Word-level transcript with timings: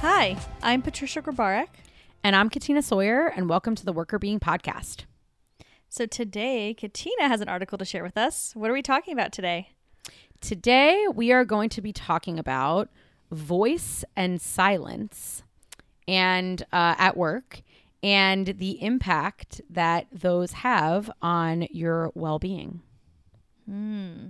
Hi, 0.00 0.36
I'm 0.62 0.82
Patricia 0.82 1.22
Grabarek. 1.22 1.68
And 2.22 2.34
I'm 2.36 2.50
Katina 2.50 2.82
Sawyer, 2.82 3.26
and 3.28 3.48
welcome 3.48 3.74
to 3.74 3.84
the 3.84 3.92
Workr 3.94 4.20
Beeing 4.20 4.40
Podcast. 4.40 5.04
So 5.88 6.06
today, 6.06 6.74
Katina 6.74 7.28
has 7.28 7.40
an 7.40 7.48
article 7.48 7.78
to 7.78 7.84
share 7.84 8.02
with 8.02 8.16
us. 8.16 8.52
What 8.54 8.70
are 8.70 8.74
we 8.74 8.82
talking 8.82 9.12
about 9.12 9.32
today? 9.32 9.70
Today, 10.40 11.06
we 11.12 11.32
are 11.32 11.44
going 11.44 11.68
to 11.70 11.80
be 11.80 11.92
talking 11.92 12.38
about 12.38 12.90
voice 13.30 14.04
and 14.16 14.40
silence 14.40 15.42
and 16.06 16.62
uh, 16.72 16.94
at 16.98 17.16
work 17.16 17.62
and 18.02 18.46
the 18.58 18.82
impact 18.82 19.60
that 19.70 20.06
those 20.12 20.52
have 20.52 21.10
on 21.22 21.66
your 21.70 22.12
well 22.14 22.38
being. 22.38 22.82
Hmm. 23.68 24.28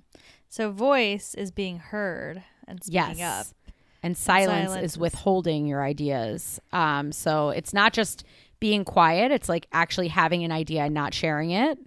So, 0.48 0.70
voice 0.70 1.34
is 1.34 1.50
being 1.50 1.78
heard 1.78 2.42
and 2.66 2.82
speaking 2.82 3.18
Yes. 3.18 3.50
up. 3.50 3.67
And 4.02 4.16
silence, 4.16 4.70
silence 4.70 4.92
is 4.92 4.98
withholding 4.98 5.66
your 5.66 5.82
ideas. 5.82 6.60
Um, 6.72 7.10
so 7.12 7.50
it's 7.50 7.72
not 7.74 7.92
just 7.92 8.24
being 8.60 8.84
quiet, 8.84 9.30
it's 9.32 9.48
like 9.48 9.66
actually 9.72 10.08
having 10.08 10.44
an 10.44 10.52
idea 10.52 10.82
and 10.82 10.94
not 10.94 11.14
sharing 11.14 11.50
it. 11.50 11.78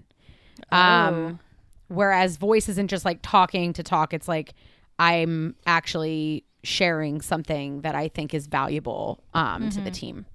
Um, 0.72 1.40
whereas 1.88 2.38
voice 2.38 2.70
isn't 2.70 2.88
just 2.90 3.06
like 3.06 3.20
talking 3.22 3.74
to 3.74 3.84
talk, 3.84 4.14
it's 4.14 4.28
like 4.28 4.54
I'm 5.00 5.56
actually 5.66 6.44
sharing 6.64 7.22
something 7.22 7.82
that 7.82 7.96
I 7.96 8.08
think 8.08 8.34
is 8.34 8.48
valuable 8.48 9.24
um, 9.34 9.70
to 9.72 9.82
the 9.82 9.92
team. 9.92 10.26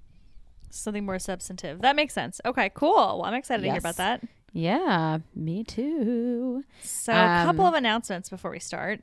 Something 0.69 1.05
more 1.05 1.19
substantive. 1.19 1.81
That 1.81 1.95
makes 1.95 2.13
sense. 2.13 2.41
Okay, 2.45 2.69
cool. 2.73 2.93
Well, 2.93 3.23
I'm 3.25 3.33
excited 3.33 3.63
to 3.63 3.69
hear 3.69 3.79
about 3.79 3.95
that. 3.97 4.23
Yeah, 4.53 5.19
me 5.35 5.63
too. 5.63 6.63
So, 6.81 7.13
a 7.13 7.43
couple 7.45 7.65
Um, 7.65 7.73
of 7.73 7.77
announcements 7.77 8.29
before 8.29 8.51
we 8.51 8.59
start. 8.59 9.01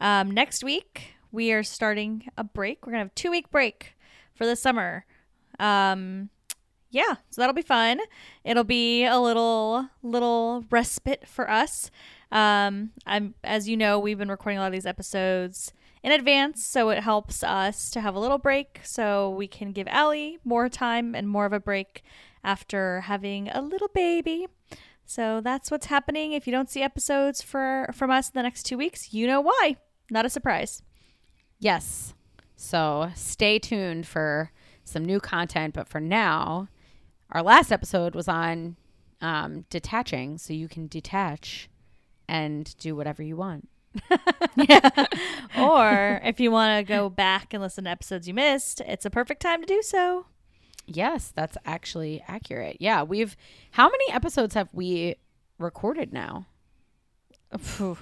Um, 0.00 0.30
next 0.30 0.62
week, 0.62 1.14
we 1.36 1.52
are 1.52 1.62
starting 1.62 2.26
a 2.38 2.42
break. 2.42 2.86
We're 2.86 2.92
to 2.94 2.98
have 2.98 3.14
two 3.14 3.30
week 3.30 3.50
break 3.50 3.94
for 4.34 4.46
the 4.46 4.56
summer. 4.56 5.04
Um, 5.60 6.30
yeah, 6.90 7.16
so 7.28 7.42
that'll 7.42 7.54
be 7.54 7.60
fun. 7.60 8.00
It'll 8.42 8.64
be 8.64 9.04
a 9.04 9.20
little 9.20 9.90
little 10.02 10.64
respite 10.70 11.28
for 11.28 11.48
us. 11.50 11.90
Um, 12.32 12.92
I'm 13.06 13.34
as 13.44 13.68
you 13.68 13.76
know, 13.76 13.98
we've 13.98 14.16
been 14.16 14.30
recording 14.30 14.56
a 14.56 14.62
lot 14.62 14.68
of 14.68 14.72
these 14.72 14.86
episodes 14.86 15.74
in 16.02 16.10
advance, 16.10 16.64
so 16.64 16.88
it 16.88 17.02
helps 17.02 17.44
us 17.44 17.90
to 17.90 18.00
have 18.00 18.14
a 18.14 18.20
little 18.20 18.38
break 18.38 18.80
so 18.82 19.28
we 19.28 19.46
can 19.46 19.72
give 19.72 19.86
Allie 19.88 20.38
more 20.42 20.70
time 20.70 21.14
and 21.14 21.28
more 21.28 21.44
of 21.44 21.52
a 21.52 21.60
break 21.60 22.02
after 22.42 23.02
having 23.02 23.50
a 23.50 23.60
little 23.60 23.88
baby. 23.88 24.46
So 25.04 25.42
that's 25.42 25.70
what's 25.70 25.86
happening. 25.86 26.32
If 26.32 26.46
you 26.46 26.52
don't 26.52 26.70
see 26.70 26.82
episodes 26.82 27.42
for 27.42 27.90
from 27.92 28.10
us 28.10 28.28
in 28.28 28.32
the 28.34 28.42
next 28.42 28.62
two 28.62 28.78
weeks, 28.78 29.12
you 29.12 29.26
know 29.26 29.42
why. 29.42 29.76
Not 30.10 30.24
a 30.24 30.30
surprise. 30.30 30.82
Yes. 31.58 32.14
So 32.56 33.10
stay 33.14 33.58
tuned 33.58 34.06
for 34.06 34.50
some 34.84 35.04
new 35.04 35.20
content. 35.20 35.74
But 35.74 35.88
for 35.88 36.00
now, 36.00 36.68
our 37.30 37.42
last 37.42 37.72
episode 37.72 38.14
was 38.14 38.28
on 38.28 38.76
um, 39.20 39.64
detaching. 39.70 40.38
So 40.38 40.52
you 40.52 40.68
can 40.68 40.86
detach 40.86 41.68
and 42.28 42.76
do 42.78 42.96
whatever 42.96 43.22
you 43.22 43.36
want. 43.36 43.68
yeah. 44.56 45.06
or 45.58 46.20
if 46.24 46.40
you 46.40 46.50
want 46.50 46.86
to 46.86 46.92
go 46.92 47.08
back 47.08 47.54
and 47.54 47.62
listen 47.62 47.84
to 47.84 47.90
episodes 47.90 48.28
you 48.28 48.34
missed, 48.34 48.80
it's 48.80 49.06
a 49.06 49.10
perfect 49.10 49.40
time 49.42 49.60
to 49.60 49.66
do 49.66 49.82
so. 49.82 50.26
Yes, 50.86 51.32
that's 51.34 51.56
actually 51.64 52.22
accurate. 52.28 52.76
Yeah, 52.78 53.02
we've. 53.02 53.36
How 53.72 53.88
many 53.88 54.12
episodes 54.12 54.54
have 54.54 54.68
we 54.72 55.16
recorded 55.58 56.12
now? 56.12 56.46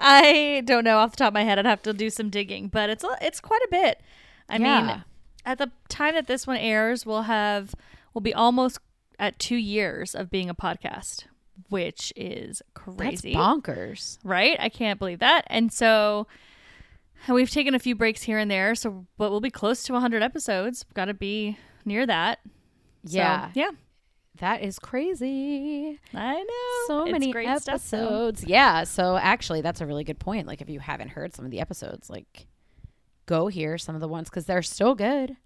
I 0.00 0.62
don't 0.64 0.84
know 0.84 0.98
off 0.98 1.12
the 1.12 1.16
top 1.18 1.28
of 1.28 1.34
my 1.34 1.44
head. 1.44 1.58
I'd 1.58 1.66
have 1.66 1.82
to 1.82 1.92
do 1.92 2.10
some 2.10 2.30
digging, 2.30 2.68
but 2.68 2.90
it's 2.90 3.04
it's 3.20 3.40
quite 3.40 3.62
a 3.62 3.68
bit. 3.70 4.00
I 4.48 4.56
Yeah. 4.58 4.86
mean, 4.86 5.04
at 5.44 5.58
the 5.58 5.70
time 5.88 6.14
that 6.14 6.26
this 6.26 6.46
one 6.46 6.56
airs, 6.56 7.04
we'll 7.06 7.22
have 7.22 7.74
we'll 8.14 8.22
be 8.22 8.34
almost 8.34 8.78
at 9.18 9.38
two 9.38 9.56
years 9.56 10.14
of 10.14 10.30
being 10.30 10.48
a 10.48 10.54
podcast, 10.54 11.24
which 11.68 12.12
is 12.16 12.62
crazy. 12.74 13.34
That's 13.34 13.44
bonkers. 13.44 14.18
right? 14.24 14.56
I 14.60 14.68
can't 14.68 14.98
believe 14.98 15.18
that. 15.18 15.44
And 15.48 15.72
so 15.72 16.26
we've 17.28 17.50
taken 17.50 17.74
a 17.74 17.78
few 17.78 17.94
breaks 17.94 18.22
here 18.22 18.38
and 18.38 18.50
there, 18.50 18.74
so 18.74 19.06
but 19.16 19.30
we'll 19.30 19.40
be 19.40 19.50
close 19.50 19.82
to 19.84 19.92
100 19.94 20.22
episodes. 20.22 20.84
Got 20.94 21.06
to 21.06 21.14
be 21.14 21.58
near 21.84 22.06
that. 22.06 22.38
So, 23.06 23.16
Yeah, 23.16 23.50
yeah, 23.54 23.70
that 24.38 24.62
is 24.62 24.78
crazy. 24.78 25.98
I 26.14 26.34
know. 26.34 26.86
So 26.86 27.02
It's 27.04 27.12
many 27.12 27.32
great 27.32 27.46
stuff, 27.60 27.74
episodes. 27.76 28.44
yeah. 28.44 28.84
So 28.84 29.16
actually, 29.16 29.60
that's 29.60 29.80
a 29.80 29.86
really 29.86 30.04
good 30.04 30.18
point. 30.18 30.46
Like, 30.46 30.60
if 30.60 30.68
you 30.70 30.80
haven't 30.80 31.08
heard 31.10 31.34
some 31.34 31.44
of 31.44 31.50
the 31.50 31.60
episodes, 31.60 32.08
like, 32.10 32.46
go 33.26 33.48
hear 33.48 33.76
some 33.78 33.94
of 33.94 34.00
the 34.00 34.08
ones 34.08 34.28
because 34.30 34.46
they're 34.46 34.62
still 34.62 34.94
good. 34.94 35.36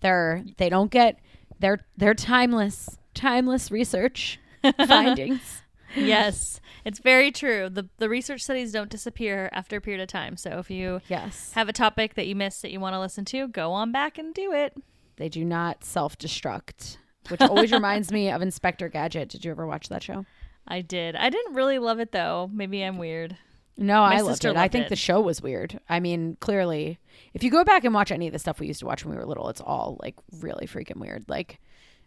They're 0.00 0.44
they 0.58 0.68
don't 0.68 0.90
get 0.90 1.18
they're 1.58 1.80
they're 1.96 2.14
timeless 2.14 2.98
timeless 3.14 3.70
research 3.70 4.38
findings. 4.86 5.62
yes, 5.96 6.60
it's 6.84 6.98
very 6.98 7.30
true. 7.30 7.68
the 7.68 7.88
The 7.98 8.08
research 8.08 8.42
studies 8.42 8.72
don't 8.72 8.90
disappear 8.90 9.48
after 9.52 9.76
a 9.76 9.80
period 9.80 10.00
of 10.02 10.08
time. 10.08 10.36
So 10.36 10.58
if 10.58 10.70
you 10.70 11.00
Yes, 11.08 11.52
have 11.54 11.68
a 11.68 11.72
topic 11.72 12.14
that 12.14 12.26
you 12.26 12.34
missed 12.34 12.62
that 12.62 12.70
you 12.72 12.80
want 12.80 12.94
to 12.94 13.00
listen 13.00 13.24
to, 13.26 13.48
go 13.48 13.72
on 13.72 13.92
back 13.92 14.18
and 14.18 14.32
do 14.34 14.52
it. 14.52 14.76
they 15.16 15.28
do 15.28 15.44
not 15.44 15.84
self 15.84 16.16
destruct, 16.18 16.96
which 17.28 17.40
always 17.40 17.72
reminds 17.72 18.10
me 18.12 18.30
of 18.30 18.42
Inspector 18.42 18.88
Gadget. 18.88 19.28
Did 19.28 19.44
you 19.44 19.50
ever 19.50 19.66
watch 19.66 19.88
that 19.88 20.02
show? 20.02 20.24
I 20.66 20.80
did. 20.80 21.16
I 21.16 21.30
didn't 21.30 21.54
really 21.54 21.78
love 21.78 21.98
it 21.98 22.12
though. 22.12 22.50
Maybe 22.52 22.82
I'm 22.82 22.98
weird. 22.98 23.36
No, 23.76 24.02
I 24.02 24.20
loved 24.20 24.44
it. 24.44 24.56
I 24.56 24.68
think 24.68 24.86
it. 24.86 24.88
the 24.90 24.96
show 24.96 25.20
was 25.20 25.40
weird. 25.40 25.80
I 25.88 25.98
mean, 25.98 26.36
clearly, 26.40 26.98
if 27.32 27.42
you 27.42 27.50
go 27.50 27.64
back 27.64 27.84
and 27.84 27.94
watch 27.94 28.12
any 28.12 28.26
of 28.26 28.32
the 28.32 28.38
stuff 28.38 28.60
we 28.60 28.66
used 28.66 28.80
to 28.80 28.86
watch 28.86 29.04
when 29.04 29.14
we 29.14 29.18
were 29.18 29.26
little, 29.26 29.48
it's 29.48 29.62
all 29.62 29.98
like 30.02 30.14
really 30.40 30.66
freaking 30.66 30.96
weird. 30.96 31.24
Like, 31.28 31.58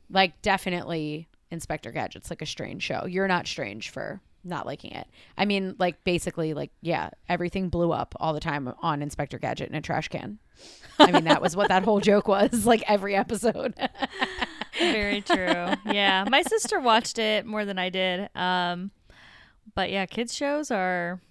like 0.09 0.39
definitely 0.43 1.27
Inspector 1.49 1.91
Gadget's 1.91 2.29
like 2.29 2.43
a 2.43 2.45
strange 2.45 2.83
show. 2.83 3.05
You're 3.07 3.27
not 3.27 3.47
strange 3.47 3.89
for 3.89 4.21
not 4.43 4.67
liking 4.67 4.91
it. 4.91 5.07
I 5.37 5.45
mean, 5.45 5.75
like 5.79 6.03
basically, 6.03 6.53
like 6.53 6.71
yeah, 6.81 7.09
everything 7.27 7.69
blew 7.69 7.91
up 7.91 8.13
all 8.19 8.33
the 8.33 8.39
time 8.39 8.71
on 8.81 9.01
Inspector 9.01 9.37
Gadget 9.39 9.69
in 9.69 9.75
a 9.75 9.81
trash 9.81 10.07
can. 10.07 10.37
I 10.99 11.11
mean, 11.11 11.25
that 11.25 11.41
was 11.41 11.55
what 11.55 11.69
that 11.69 11.83
whole 11.83 11.99
joke 11.99 12.27
was. 12.27 12.65
Like 12.75 12.83
every 12.87 13.15
episode. 13.15 13.73
Very 14.79 15.21
true. 15.21 15.73
yeah, 15.85 16.25
my 16.29 16.41
sister 16.41 16.79
watched 16.79 17.17
it 17.19 17.45
more 17.45 17.65
than 17.65 17.77
I 17.79 17.89
did. 17.89 18.29
Um, 18.35 18.91
but 19.73 19.89
yeah, 19.91 20.05
kids 20.05 20.33
shows 20.33 20.71
are. 20.71 21.21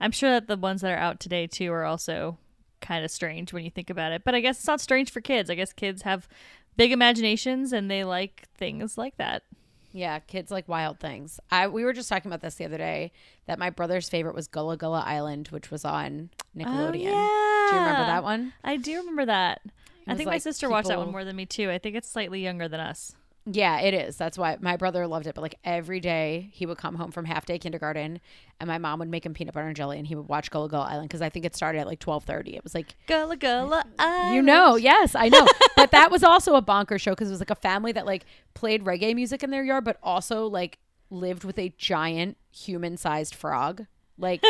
I'm 0.00 0.10
sure 0.12 0.30
that 0.30 0.48
the 0.48 0.56
ones 0.56 0.80
that 0.82 0.92
are 0.92 0.98
out 0.98 1.20
today 1.20 1.46
too 1.46 1.72
are 1.72 1.84
also 1.84 2.38
kind 2.80 3.04
of 3.04 3.10
strange 3.10 3.52
when 3.52 3.64
you 3.64 3.70
think 3.70 3.90
about 3.90 4.12
it. 4.12 4.22
But 4.24 4.34
I 4.34 4.40
guess 4.40 4.58
it's 4.58 4.66
not 4.66 4.80
strange 4.80 5.10
for 5.10 5.20
kids. 5.20 5.48
I 5.50 5.54
guess 5.54 5.72
kids 5.72 6.02
have 6.02 6.28
big 6.76 6.92
imaginations 6.92 7.72
and 7.72 7.90
they 7.90 8.04
like 8.04 8.48
things 8.56 8.98
like 8.98 9.16
that. 9.16 9.44
Yeah, 9.92 10.18
kids 10.18 10.50
like 10.50 10.68
wild 10.68 10.98
things. 10.98 11.38
I 11.52 11.68
we 11.68 11.84
were 11.84 11.92
just 11.92 12.08
talking 12.08 12.28
about 12.28 12.40
this 12.42 12.56
the 12.56 12.64
other 12.64 12.76
day 12.78 13.12
that 13.46 13.60
my 13.60 13.70
brother's 13.70 14.08
favorite 14.08 14.34
was 14.34 14.48
Gullah 14.48 14.76
Gullah 14.76 15.04
Island, 15.06 15.48
which 15.48 15.70
was 15.70 15.84
on 15.84 16.30
Nickelodeon. 16.56 17.12
Oh, 17.12 17.68
Do 17.70 17.76
you 17.76 17.80
remember 17.80 18.04
that 18.06 18.24
one? 18.24 18.52
I 18.64 18.76
do 18.76 18.98
remember 18.98 19.26
that. 19.26 19.62
I 20.06 20.14
think 20.14 20.26
my 20.26 20.34
like 20.34 20.42
sister 20.42 20.68
watched 20.68 20.88
that 20.88 20.98
one 20.98 21.12
more 21.12 21.24
than 21.24 21.36
me 21.36 21.46
too. 21.46 21.70
I 21.70 21.78
think 21.78 21.96
it's 21.96 22.10
slightly 22.10 22.42
younger 22.42 22.68
than 22.68 22.80
us. 22.80 23.14
Yeah, 23.46 23.80
it 23.80 23.92
is. 23.92 24.16
That's 24.16 24.38
why 24.38 24.56
my 24.60 24.78
brother 24.78 25.06
loved 25.06 25.26
it. 25.26 25.34
But 25.34 25.42
like 25.42 25.56
every 25.64 26.00
day, 26.00 26.48
he 26.52 26.64
would 26.64 26.78
come 26.78 26.94
home 26.94 27.10
from 27.10 27.26
half 27.26 27.44
day 27.44 27.58
kindergarten, 27.58 28.20
and 28.58 28.68
my 28.68 28.78
mom 28.78 28.98
would 29.00 29.10
make 29.10 29.26
him 29.26 29.34
peanut 29.34 29.52
butter 29.52 29.66
and 29.66 29.76
jelly, 29.76 29.98
and 29.98 30.06
he 30.06 30.14
would 30.14 30.28
watch 30.28 30.50
Gullah 30.50 30.68
Gullah 30.68 30.86
Island 30.86 31.08
because 31.08 31.20
I 31.20 31.28
think 31.28 31.44
it 31.44 31.54
started 31.54 31.80
at 31.80 31.86
like 31.86 31.98
twelve 31.98 32.24
thirty. 32.24 32.56
It 32.56 32.64
was 32.64 32.74
like 32.74 32.94
Gullah 33.06 33.36
Gullah 33.36 33.84
Island. 33.98 34.34
you 34.34 34.40
know, 34.42 34.76
yes, 34.76 35.14
I 35.14 35.28
know. 35.28 35.46
but 35.76 35.90
that 35.90 36.10
was 36.10 36.24
also 36.24 36.54
a 36.54 36.62
bonker 36.62 36.98
show 36.98 37.12
because 37.12 37.28
it 37.28 37.32
was 37.32 37.40
like 37.40 37.50
a 37.50 37.54
family 37.54 37.92
that 37.92 38.06
like 38.06 38.24
played 38.54 38.82
reggae 38.84 39.14
music 39.14 39.42
in 39.42 39.50
their 39.50 39.64
yard, 39.64 39.84
but 39.84 39.98
also 40.02 40.46
like 40.46 40.78
lived 41.10 41.44
with 41.44 41.58
a 41.58 41.74
giant 41.76 42.38
human 42.50 42.96
sized 42.96 43.34
frog. 43.34 43.84
Like 44.16 44.42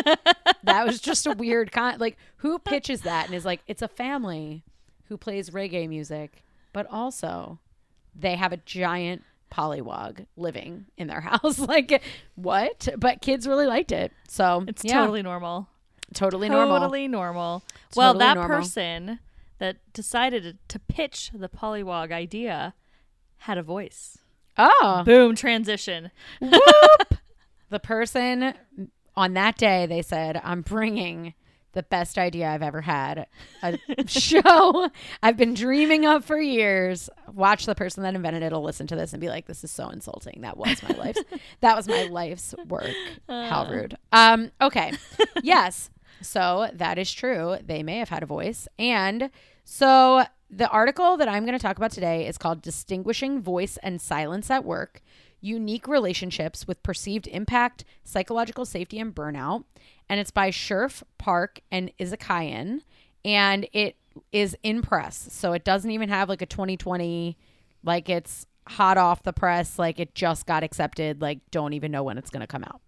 that 0.63 0.87
was 0.87 1.01
just 1.01 1.27
a 1.27 1.33
weird 1.33 1.73
kind. 1.73 2.01
Like 2.01 2.17
who 2.37 2.61
pitches 2.61 3.01
that 3.01 3.27
and 3.27 3.35
is 3.35 3.45
like 3.45 3.63
it's 3.67 3.83
a 3.83 3.89
family 3.89 4.63
who 5.09 5.17
plays 5.17 5.51
reggae 5.51 5.89
music, 5.89 6.43
but 6.73 6.87
also 6.91 7.59
they 8.15 8.37
have 8.37 8.53
a 8.53 8.57
giant 8.59 9.23
pollywog 9.53 10.27
living 10.37 10.87
in 10.97 11.07
their 11.07 11.21
house. 11.33 11.59
like 11.59 12.03
what? 12.35 12.89
But 12.99 13.21
kids 13.23 13.47
really 13.47 13.67
liked 13.67 13.93
it, 13.93 14.13
so 14.29 14.65
It's 14.67 14.85
yeah, 14.85 15.01
totally 15.01 15.23
normal. 15.23 15.69
totally 16.15 16.49
normal. 16.49 16.79
Totally 16.81 17.09
normal. 17.09 17.63
well, 17.97 18.13
Totally 18.15 18.25
that 18.27 18.35
normal. 18.35 18.57
person 18.59 19.19
that 19.59 19.77
decided 19.93 20.43
to, 20.43 20.57
to 20.69 20.79
pitch 20.79 21.31
the 21.35 21.49
polywog 21.49 22.11
idea 22.13 22.75
had 23.39 23.59
a 23.59 23.63
voice. 23.63 24.19
Oh, 24.57 25.03
Boom, 25.05 25.35
transition. 25.37 26.11
Whoop. 26.41 27.15
the 27.71 27.79
person 27.81 28.55
on 29.17 29.35
that 29.35 29.57
day 29.57 29.87
they 29.87 30.03
said 30.03 30.41
i'm 30.45 30.61
bringing 30.61 31.35
the 31.75 31.83
best 31.83 32.17
idea 32.19 32.49
i've 32.49 32.63
ever 32.63 32.81
had. 32.81 33.27
A 33.63 33.79
show 34.07 34.89
i've 35.23 35.37
been 35.37 35.55
dreaming 35.55 36.07
of 36.07 36.25
for 36.25 36.41
years. 36.41 37.11
Watch 37.33 37.67
the 37.67 37.75
person 37.75 38.03
that 38.05 38.15
invented 38.15 38.43
it 38.43 38.53
will 38.53 38.63
listen 38.63 38.87
to 38.89 38.97
this 38.97 39.13
and 39.13 39.21
be 39.21 39.29
like 39.29 39.47
this 39.47 39.63
is 39.65 39.71
so 39.71 39.89
insulting. 39.91 40.41
That 40.41 40.57
was 40.57 40.83
my 40.83 40.95
life's 40.97 41.23
that 41.61 41.77
was 41.77 41.87
my 41.87 42.05
life's 42.05 42.55
work. 42.69 42.95
How 43.29 43.69
rude. 43.71 43.97
Um 44.13 44.51
okay. 44.61 44.93
Yes. 45.43 45.91
So 46.23 46.71
that 46.73 46.99
is 46.99 47.13
true. 47.13 47.57
They 47.65 47.83
may 47.83 47.99
have 47.99 48.09
had 48.09 48.23
a 48.23 48.27
voice. 48.27 48.67
And 48.79 49.31
So, 49.65 50.25
the 50.51 50.69
article 50.69 51.17
that 51.17 51.27
I'm 51.29 51.45
going 51.45 51.59
to 51.59 51.63
talk 51.63 51.77
about 51.79 51.91
today 51.91 52.27
is 52.29 52.39
called 52.39 52.63
Distinguishing 52.63 53.41
Voice 53.43 53.77
and 53.83 54.01
Silence 54.01 54.51
at 54.51 54.65
Work 54.65 55.03
Unique 55.45 55.87
Relationships 55.87 56.67
with 56.67 56.83
Perceived 56.83 57.27
Impact, 57.29 57.85
Psychological 58.03 58.65
Safety, 58.65 58.99
and 58.99 59.15
Burnout. 59.15 59.65
And 60.09 60.19
it's 60.19 60.31
by 60.31 60.51
Sherf, 60.51 61.03
Parke, 61.19 61.61
and 61.71 61.91
Isaakyan. 61.99 62.81
And 63.25 63.69
it 63.73 63.97
is 64.33 64.57
in 64.63 64.81
press. 64.83 65.29
So, 65.31 65.53
it 65.53 65.65
doesn't 65.65 65.91
even 65.91 66.09
have 66.09 66.29
like 66.29 66.43
a 66.43 66.47
2020, 66.47 67.37
like 67.83 68.09
it's 68.09 68.47
hot 68.67 68.97
off 68.97 69.23
the 69.23 69.33
press. 69.33 69.79
Like 69.79 70.01
it 70.01 70.15
just 70.15 70.47
got 70.47 70.63
accepted. 70.63 71.21
Like, 71.21 71.41
don't 71.51 71.73
even 71.75 71.91
know 71.93 72.03
when 72.03 72.17
it's 72.19 72.31
going 72.31 72.41
to 72.41 72.47
come 72.47 72.65
out. 72.65 72.81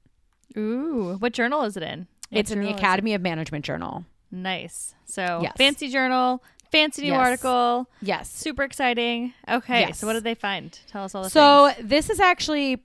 Ooh, 0.56 1.16
what 1.18 1.32
journal 1.32 1.62
is 1.64 1.76
it 1.76 1.82
in? 1.82 2.06
What 2.30 2.38
it's 2.40 2.50
in 2.50 2.60
the 2.60 2.70
it? 2.70 2.76
Academy 2.76 3.12
of 3.14 3.20
Management 3.20 3.64
Journal. 3.64 4.04
Nice. 4.30 4.94
So 5.04 5.40
Yes. 5.42 5.52
fancy 5.56 5.88
journal, 5.88 6.42
fancy 6.70 7.02
new 7.02 7.08
Yes. 7.08 7.18
article, 7.18 7.88
Yes. 8.02 8.30
super 8.30 8.62
exciting. 8.62 9.32
Okay, 9.48 9.80
Yes. 9.80 9.98
so 10.00 10.06
what 10.06 10.14
did 10.14 10.24
they 10.24 10.34
find? 10.34 10.78
Tell 10.88 11.04
us 11.04 11.14
all 11.14 11.22
the 11.24 11.30
So 11.30 11.70
things. 11.74 11.88
this 11.88 12.10
is 12.10 12.20
actually 12.20 12.82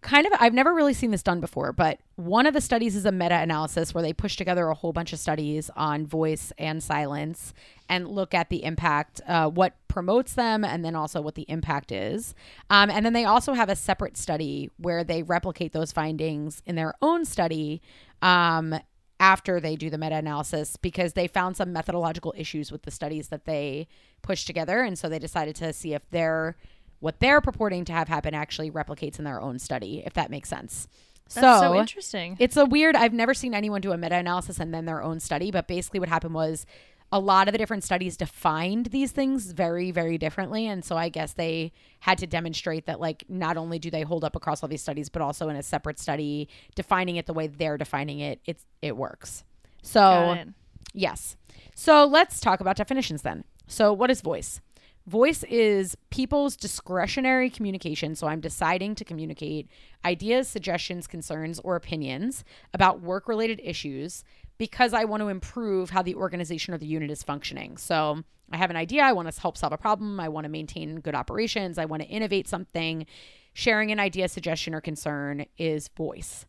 kind 0.00 0.26
of 0.26 0.34
I've 0.38 0.52
never 0.52 0.74
really 0.74 0.92
seen 0.92 1.12
this 1.12 1.22
done 1.22 1.40
before, 1.40 1.72
but 1.72 1.98
one 2.16 2.46
of 2.46 2.52
the 2.52 2.60
studies 2.60 2.94
is 2.94 3.06
a 3.06 3.10
meta-analysis 3.12 3.94
where 3.94 4.02
they 4.02 4.12
push 4.12 4.36
together 4.36 4.68
a 4.68 4.74
whole 4.74 4.92
bunch 4.92 5.14
of 5.14 5.18
studies 5.18 5.70
on 5.76 6.06
voice 6.06 6.52
and 6.58 6.82
silence 6.82 7.54
and 7.88 8.06
look 8.08 8.34
at 8.34 8.50
the 8.50 8.64
impact, 8.64 9.22
uh, 9.26 9.48
what 9.48 9.72
promotes 9.88 10.34
them, 10.34 10.62
and 10.62 10.84
then 10.84 10.94
also 10.94 11.22
what 11.22 11.36
the 11.36 11.46
impact 11.48 11.90
is. 11.90 12.34
Um, 12.68 12.90
and 12.90 13.06
then 13.06 13.14
they 13.14 13.24
also 13.24 13.54
have 13.54 13.70
a 13.70 13.76
separate 13.76 14.18
study 14.18 14.70
where 14.76 15.04
they 15.04 15.22
replicate 15.22 15.72
those 15.72 15.90
findings 15.90 16.62
in 16.66 16.74
their 16.76 16.92
own 17.00 17.24
study. 17.24 17.80
Um, 18.20 18.78
after 19.24 19.58
they 19.58 19.74
do 19.74 19.88
the 19.88 19.96
meta 19.96 20.16
analysis 20.16 20.76
because 20.76 21.14
they 21.14 21.26
found 21.26 21.56
some 21.56 21.72
methodological 21.72 22.34
issues 22.36 22.70
with 22.70 22.82
the 22.82 22.90
studies 22.90 23.28
that 23.28 23.46
they 23.46 23.88
pushed 24.20 24.46
together. 24.46 24.82
And 24.82 24.98
so 24.98 25.08
they 25.08 25.18
decided 25.18 25.56
to 25.56 25.72
see 25.72 25.94
if 25.94 26.08
their 26.10 26.56
what 27.00 27.20
they're 27.20 27.40
purporting 27.40 27.86
to 27.86 27.92
have 27.92 28.08
happen 28.08 28.34
actually 28.34 28.70
replicates 28.70 29.18
in 29.18 29.24
their 29.24 29.40
own 29.40 29.58
study, 29.58 30.02
if 30.04 30.12
that 30.12 30.30
makes 30.30 30.50
sense. 30.50 30.88
That's 31.34 31.60
so, 31.60 31.74
interesting. 31.74 32.36
It's 32.38 32.58
a 32.58 32.66
weird, 32.66 32.96
I've 32.96 33.14
never 33.14 33.32
seen 33.32 33.54
anyone 33.54 33.80
do 33.80 33.92
a 33.92 33.96
meta 33.96 34.16
analysis 34.16 34.60
and 34.60 34.74
then 34.74 34.84
their 34.84 35.02
own 35.02 35.20
study, 35.20 35.50
but 35.50 35.66
basically 35.66 36.00
what 36.00 36.10
happened 36.10 36.34
was 36.34 36.66
a 37.12 37.18
lot 37.18 37.46
of 37.46 37.52
the 37.52 37.58
different 37.58 37.84
studies 37.84 38.16
defined 38.16 38.86
these 38.86 39.12
things 39.12 39.52
very, 39.52 39.90
very 39.90 40.18
differently. 40.18 40.66
And 40.66 40.84
so 40.84 40.96
I 40.96 41.08
guess 41.08 41.34
they 41.34 41.72
had 42.00 42.18
to 42.18 42.26
demonstrate 42.26 42.86
that, 42.86 43.00
like, 43.00 43.24
not 43.28 43.56
only 43.56 43.78
do 43.78 43.90
they 43.90 44.02
hold 44.02 44.24
up 44.24 44.34
across 44.34 44.62
all 44.62 44.68
these 44.68 44.82
studies, 44.82 45.08
but 45.08 45.22
also 45.22 45.48
in 45.48 45.56
a 45.56 45.62
separate 45.62 45.98
study, 45.98 46.48
defining 46.74 47.16
it 47.16 47.26
the 47.26 47.32
way 47.32 47.46
they're 47.46 47.78
defining 47.78 48.18
it, 48.18 48.40
it's, 48.46 48.66
it 48.82 48.96
works. 48.96 49.44
So, 49.82 50.32
it. 50.32 50.48
Yes. 50.92 51.36
So 51.74 52.04
let's 52.04 52.40
talk 52.40 52.60
about 52.60 52.76
definitions 52.76 53.22
then. 53.22 53.44
So, 53.66 53.92
what 53.92 54.10
is 54.10 54.20
voice? 54.20 54.60
Voice 55.06 55.42
is 55.44 55.96
people's 56.10 56.56
discretionary 56.56 57.50
communication. 57.50 58.14
So, 58.14 58.26
I'm 58.26 58.40
deciding 58.40 58.94
to 58.96 59.04
communicate 59.04 59.68
ideas, 60.04 60.48
suggestions, 60.48 61.06
concerns, 61.06 61.60
or 61.60 61.76
opinions 61.76 62.44
about 62.72 63.02
work 63.02 63.28
related 63.28 63.60
issues 63.62 64.24
because 64.58 64.92
I 64.92 65.04
want 65.04 65.22
to 65.22 65.28
improve 65.28 65.90
how 65.90 66.02
the 66.02 66.14
organization 66.14 66.74
or 66.74 66.78
the 66.78 66.86
unit 66.86 67.10
is 67.10 67.22
functioning. 67.22 67.76
So, 67.76 68.22
I 68.52 68.56
have 68.56 68.70
an 68.70 68.76
idea. 68.76 69.02
I 69.02 69.12
want 69.12 69.32
to 69.32 69.40
help 69.40 69.56
solve 69.56 69.72
a 69.72 69.78
problem. 69.78 70.20
I 70.20 70.28
want 70.28 70.44
to 70.44 70.50
maintain 70.50 71.00
good 71.00 71.14
operations. 71.14 71.78
I 71.78 71.86
want 71.86 72.02
to 72.02 72.08
innovate 72.08 72.46
something. 72.46 73.06
Sharing 73.54 73.90
an 73.90 73.98
idea, 74.00 74.28
suggestion, 74.28 74.74
or 74.74 74.80
concern 74.80 75.46
is 75.56 75.88
voice. 75.88 76.44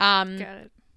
Um, 0.00 0.38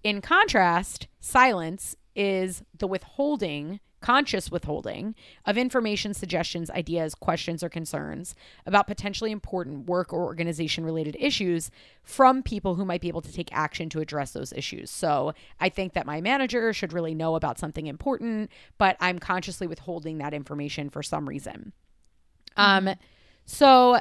in 0.03 0.21
contrast, 0.21 1.07
silence 1.19 1.95
is 2.15 2.63
the 2.77 2.87
withholding, 2.87 3.79
conscious 4.01 4.51
withholding 4.51 5.15
of 5.45 5.57
information, 5.57 6.13
suggestions, 6.13 6.69
ideas, 6.71 7.15
questions, 7.15 7.63
or 7.63 7.69
concerns 7.69 8.35
about 8.65 8.87
potentially 8.87 9.31
important 9.31 9.87
work 9.87 10.11
or 10.11 10.23
organization 10.23 10.83
related 10.83 11.15
issues 11.19 11.71
from 12.03 12.43
people 12.43 12.75
who 12.75 12.83
might 12.83 13.01
be 13.01 13.07
able 13.07 13.21
to 13.21 13.31
take 13.31 13.49
action 13.51 13.89
to 13.89 13.99
address 13.99 14.31
those 14.31 14.51
issues. 14.53 14.89
So 14.89 15.33
I 15.59 15.69
think 15.69 15.93
that 15.93 16.05
my 16.05 16.19
manager 16.19 16.73
should 16.73 16.93
really 16.93 17.15
know 17.15 17.35
about 17.35 17.59
something 17.59 17.87
important, 17.87 18.51
but 18.77 18.97
I'm 18.99 19.19
consciously 19.19 19.67
withholding 19.67 20.17
that 20.17 20.33
information 20.33 20.89
for 20.89 21.03
some 21.03 21.29
reason. 21.29 21.73
Um, 22.57 22.89
so 23.45 23.99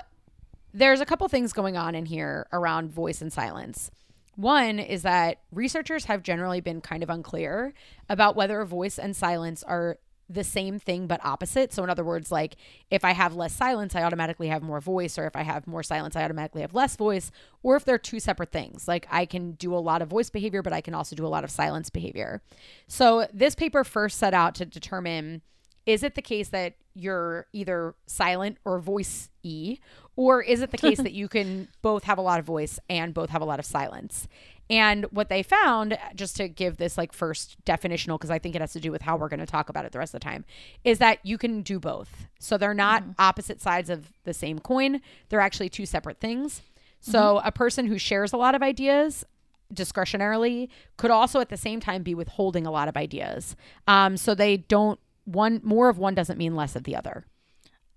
there's 0.73 1.00
a 1.00 1.06
couple 1.06 1.29
things 1.29 1.52
going 1.52 1.76
on 1.76 1.94
in 1.94 2.06
here 2.06 2.47
around 2.52 2.91
voice 2.91 3.20
and 3.20 3.32
silence. 3.32 3.91
One 4.40 4.78
is 4.78 5.02
that 5.02 5.40
researchers 5.52 6.06
have 6.06 6.22
generally 6.22 6.62
been 6.62 6.81
kind 6.81 7.02
of 7.02 7.10
unclear 7.10 7.75
about 8.08 8.37
whether 8.37 8.64
voice 8.64 8.98
and 8.98 9.14
silence 9.14 9.62
are 9.62 9.98
the 10.31 10.44
same 10.44 10.78
thing 10.78 11.06
but 11.06 11.22
opposite. 11.22 11.75
So, 11.75 11.84
in 11.84 11.90
other 11.90 12.04
words, 12.04 12.32
like 12.32 12.56
if 12.90 13.04
I 13.04 13.12
have 13.12 13.34
less 13.34 13.52
silence, 13.52 13.94
I 13.94 14.02
automatically 14.02 14.48
have 14.48 14.62
more 14.62 14.81
voice, 14.81 15.19
or 15.19 15.26
if 15.26 15.37
I 15.37 15.42
have 15.42 15.66
more 15.66 15.82
silence, 15.82 16.16
I 16.16 16.22
automatically 16.22 16.62
have 16.62 16.72
less 16.72 16.96
voice, 16.96 17.31
or 17.62 17.76
if 17.76 17.84
they're 17.84 17.98
two 17.98 18.19
separate 18.19 18.50
things. 18.50 18.88
Like 18.88 19.06
I 19.10 19.26
can 19.26 19.52
do 19.52 19.75
a 19.75 19.76
lot 19.76 20.00
of 20.00 20.08
voice 20.08 20.31
behavior, 20.31 20.62
but 20.62 20.72
I 20.72 20.81
can 20.81 20.94
also 20.94 21.14
do 21.14 21.26
a 21.26 21.28
lot 21.28 21.44
of 21.44 21.50
silence 21.50 21.90
behavior. 21.90 22.40
So, 22.87 23.26
this 23.34 23.54
paper 23.54 23.84
first 23.84 24.16
set 24.16 24.32
out 24.32 24.54
to 24.54 24.64
determine 24.64 25.42
is 25.84 26.02
it 26.02 26.14
the 26.14 26.22
case 26.22 26.48
that 26.48 26.76
you're 26.94 27.46
either 27.52 27.94
silent 28.06 28.58
or 28.64 28.78
voice 28.78 29.31
e 29.42 29.78
or 30.16 30.42
is 30.42 30.60
it 30.60 30.70
the 30.70 30.76
case 30.76 30.98
that 31.02 31.12
you 31.12 31.28
can 31.28 31.69
both 31.82 32.04
have 32.04 32.19
a 32.19 32.22
lot 32.22 32.38
of 32.38 32.44
voice 32.44 32.78
and 32.88 33.14
both 33.14 33.31
have 33.31 33.42
a 33.42 33.44
lot 33.44 33.58
of 33.58 33.64
silence? 33.64 34.28
And 34.69 35.06
what 35.06 35.28
they 35.28 35.42
found 35.42 35.98
just 36.14 36.37
to 36.37 36.48
give 36.48 36.76
this 36.76 36.96
like 36.96 37.12
first 37.12 37.56
definitional 37.64 38.19
because 38.19 38.31
i 38.31 38.38
think 38.38 38.54
it 38.54 38.60
has 38.60 38.72
to 38.72 38.81
do 38.81 38.92
with 38.92 39.02
how 39.02 39.16
we're 39.16 39.28
going 39.28 39.40
to 39.40 39.46
talk 39.46 39.69
about 39.69 39.84
it 39.84 39.90
the 39.90 39.98
rest 39.98 40.14
of 40.14 40.20
the 40.20 40.25
time 40.25 40.44
is 40.84 40.98
that 40.98 41.19
you 41.25 41.38
can 41.38 41.62
do 41.62 41.81
both. 41.81 42.28
So 42.38 42.56
they're 42.56 42.72
not 42.72 43.02
opposite 43.19 43.60
sides 43.60 43.90
of 43.90 44.12
the 44.25 44.32
same 44.32 44.58
coin. 44.60 45.00
They're 45.28 45.40
actually 45.40 45.70
two 45.70 45.87
separate 45.87 46.20
things. 46.20 46.62
So 47.02 47.40
a 47.42 47.50
person 47.50 47.87
who 47.87 47.98
shares 47.98 48.32
a 48.32 48.37
lot 48.37 48.54
of 48.54 48.62
ideas 48.62 49.25
discretionarily 49.72 50.69
could 50.96 51.10
also 51.10 51.40
at 51.40 51.48
the 51.48 51.56
same 51.56 51.81
time 51.81 52.02
be 52.02 52.14
withholding 52.14 52.66
a 52.66 52.70
lot 52.70 52.88
of 52.88 52.96
ideas. 52.96 53.56
Um, 53.87 54.16
so 54.16 54.34
they 54.34 54.58
don't 54.58 55.00
one 55.25 55.61
more 55.62 55.88
of 55.88 55.99
one 55.99 56.14
doesn't 56.14 56.38
mean 56.38 56.56
less 56.56 56.76
of 56.76 56.84
the 56.84 56.96
other 56.96 57.25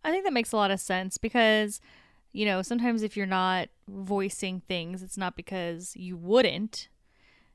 I 0.03 0.11
think 0.11 0.25
that 0.25 0.33
makes 0.33 0.51
a 0.51 0.57
lot 0.57 0.71
of 0.71 0.79
sense 0.79 1.17
because, 1.17 1.79
you 2.31 2.45
know, 2.45 2.61
sometimes 2.61 3.03
if 3.03 3.15
you're 3.15 3.25
not 3.25 3.69
voicing 3.87 4.61
things, 4.67 5.01
it's 5.01 5.17
not 5.17 5.35
because 5.35 5.95
you 5.95 6.17
wouldn't. 6.17 6.89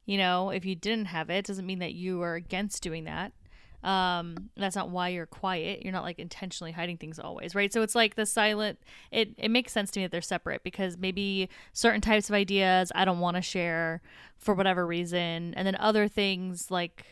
You 0.07 0.17
know, 0.17 0.51
if 0.51 0.65
you 0.65 0.75
didn't 0.75 1.07
have 1.07 1.29
it, 1.29 1.37
it 1.37 1.45
doesn't 1.45 1.67
mean 1.67 1.81
that 1.81 1.93
you 1.93 2.23
are 2.23 2.35
against 2.35 2.83
doing 2.83 3.05
that. 3.05 3.33
Um, 3.85 4.51
that's 4.57 4.75
not 4.75 4.89
why 4.89 5.11
you're 5.11 5.27
quiet. 5.27 5.83
You're 5.83 5.93
not 5.93 6.03
like 6.03 6.19
intentionally 6.19 6.73
hiding 6.73 6.97
things 6.97 7.19
always, 7.19 7.55
right? 7.55 7.73
So 7.73 7.83
it's 7.83 7.95
like 7.95 8.17
the 8.17 8.27
silent. 8.27 8.79
It 9.13 9.35
it 9.37 9.51
makes 9.51 9.71
sense 9.73 9.91
to 9.93 10.01
me 10.01 10.07
that 10.07 10.11
they're 10.11 10.21
separate 10.23 10.65
because 10.65 10.97
maybe 10.97 11.49
certain 11.75 12.01
types 12.01 12.29
of 12.29 12.35
ideas 12.35 12.91
I 12.95 13.05
don't 13.05 13.21
want 13.21 13.37
to 13.37 13.43
share 13.43 14.01
for 14.39 14.55
whatever 14.55 14.87
reason, 14.87 15.55
and 15.55 15.67
then 15.67 15.77
other 15.77 16.09
things 16.09 16.71
like 16.71 17.05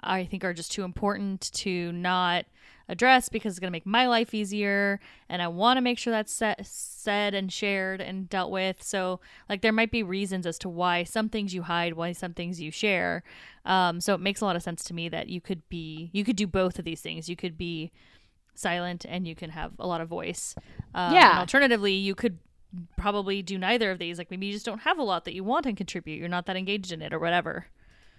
I 0.00 0.24
think 0.24 0.44
are 0.44 0.54
just 0.54 0.72
too 0.72 0.82
important 0.84 1.50
to 1.54 1.92
not 1.92 2.46
address 2.88 3.30
because 3.30 3.52
it's 3.52 3.60
going 3.60 3.68
to 3.68 3.74
make 3.74 3.86
my 3.86 4.06
life 4.06 4.34
easier 4.34 5.00
and 5.30 5.40
I 5.40 5.48
want 5.48 5.78
to 5.78 5.80
make 5.80 5.98
sure 5.98 6.10
that's 6.10 6.32
set, 6.32 6.66
said 6.66 7.32
and 7.32 7.50
shared 7.50 8.00
and 8.02 8.28
dealt 8.28 8.50
with. 8.50 8.82
So, 8.82 9.20
like, 9.48 9.62
there 9.62 9.72
might 9.72 9.90
be 9.90 10.02
reasons 10.02 10.46
as 10.46 10.58
to 10.58 10.68
why 10.68 11.04
some 11.04 11.30
things 11.30 11.54
you 11.54 11.62
hide, 11.62 11.94
why 11.94 12.12
some 12.12 12.34
things 12.34 12.60
you 12.60 12.70
share. 12.70 13.22
Um, 13.64 14.00
so, 14.02 14.12
it 14.14 14.20
makes 14.20 14.42
a 14.42 14.44
lot 14.44 14.56
of 14.56 14.62
sense 14.62 14.84
to 14.84 14.94
me 14.94 15.08
that 15.08 15.28
you 15.28 15.40
could 15.40 15.66
be, 15.70 16.10
you 16.12 16.24
could 16.24 16.36
do 16.36 16.46
both 16.46 16.78
of 16.78 16.84
these 16.84 17.00
things. 17.00 17.28
You 17.28 17.36
could 17.36 17.56
be 17.56 17.90
silent 18.54 19.06
and 19.08 19.26
you 19.26 19.34
can 19.34 19.50
have 19.50 19.72
a 19.78 19.86
lot 19.86 20.00
of 20.02 20.08
voice. 20.08 20.54
Um, 20.94 21.14
Yeah. 21.14 21.38
alternatively, 21.38 21.92
you 21.94 22.14
could 22.14 22.38
probably 22.96 23.40
do 23.40 23.56
neither 23.56 23.90
of 23.90 23.98
these. 23.98 24.18
Like, 24.18 24.30
maybe 24.30 24.46
you 24.46 24.52
just 24.52 24.66
don't 24.66 24.80
have 24.80 24.98
a 24.98 25.02
lot 25.02 25.24
that 25.24 25.34
you 25.34 25.42
want 25.42 25.64
and 25.64 25.76
contribute. 25.76 26.18
You're 26.18 26.28
not 26.28 26.44
that 26.46 26.56
engaged 26.56 26.92
in 26.92 27.00
it 27.00 27.14
or 27.14 27.18
whatever. 27.18 27.66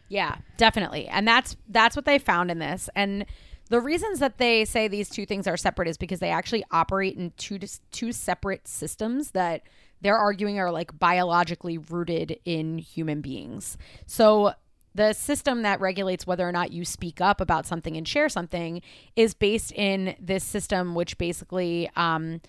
Yeah, 0.09 0.37
definitely. 0.57 1.07
And 1.07 1.27
that's 1.27 1.55
that's 1.67 1.95
what 1.95 2.05
they 2.05 2.19
found 2.19 2.51
in 2.51 2.59
this. 2.59 2.89
And 2.95 3.25
the 3.69 3.81
reasons 3.81 4.19
that 4.19 4.37
they 4.37 4.65
say 4.65 4.87
these 4.87 5.09
two 5.09 5.25
things 5.25 5.47
are 5.47 5.57
separate 5.57 5.87
is 5.87 5.97
because 5.97 6.19
they 6.19 6.29
actually 6.29 6.63
operate 6.71 7.17
in 7.17 7.31
two 7.37 7.59
two 7.91 8.11
separate 8.11 8.67
systems 8.67 9.31
that 9.31 9.63
they're 10.01 10.17
arguing 10.17 10.59
are 10.59 10.71
like 10.71 10.97
biologically 10.99 11.77
rooted 11.77 12.39
in 12.45 12.77
human 12.77 13.21
beings. 13.21 13.77
So 14.05 14.53
the 14.93 15.13
system 15.13 15.63
that 15.63 15.81
regulates 15.81 16.25
whether 16.27 16.47
or 16.47 16.51
not 16.51 16.71
you 16.71 16.85
speak 16.85 17.19
up 17.19 17.41
about 17.41 17.65
something 17.65 17.97
and 17.97 18.07
share 18.07 18.29
something 18.29 18.81
is 19.15 19.33
based 19.33 19.71
in 19.73 20.15
this 20.19 20.43
system, 20.43 20.95
which 20.95 21.17
basically 21.17 21.89
um, 21.97 22.39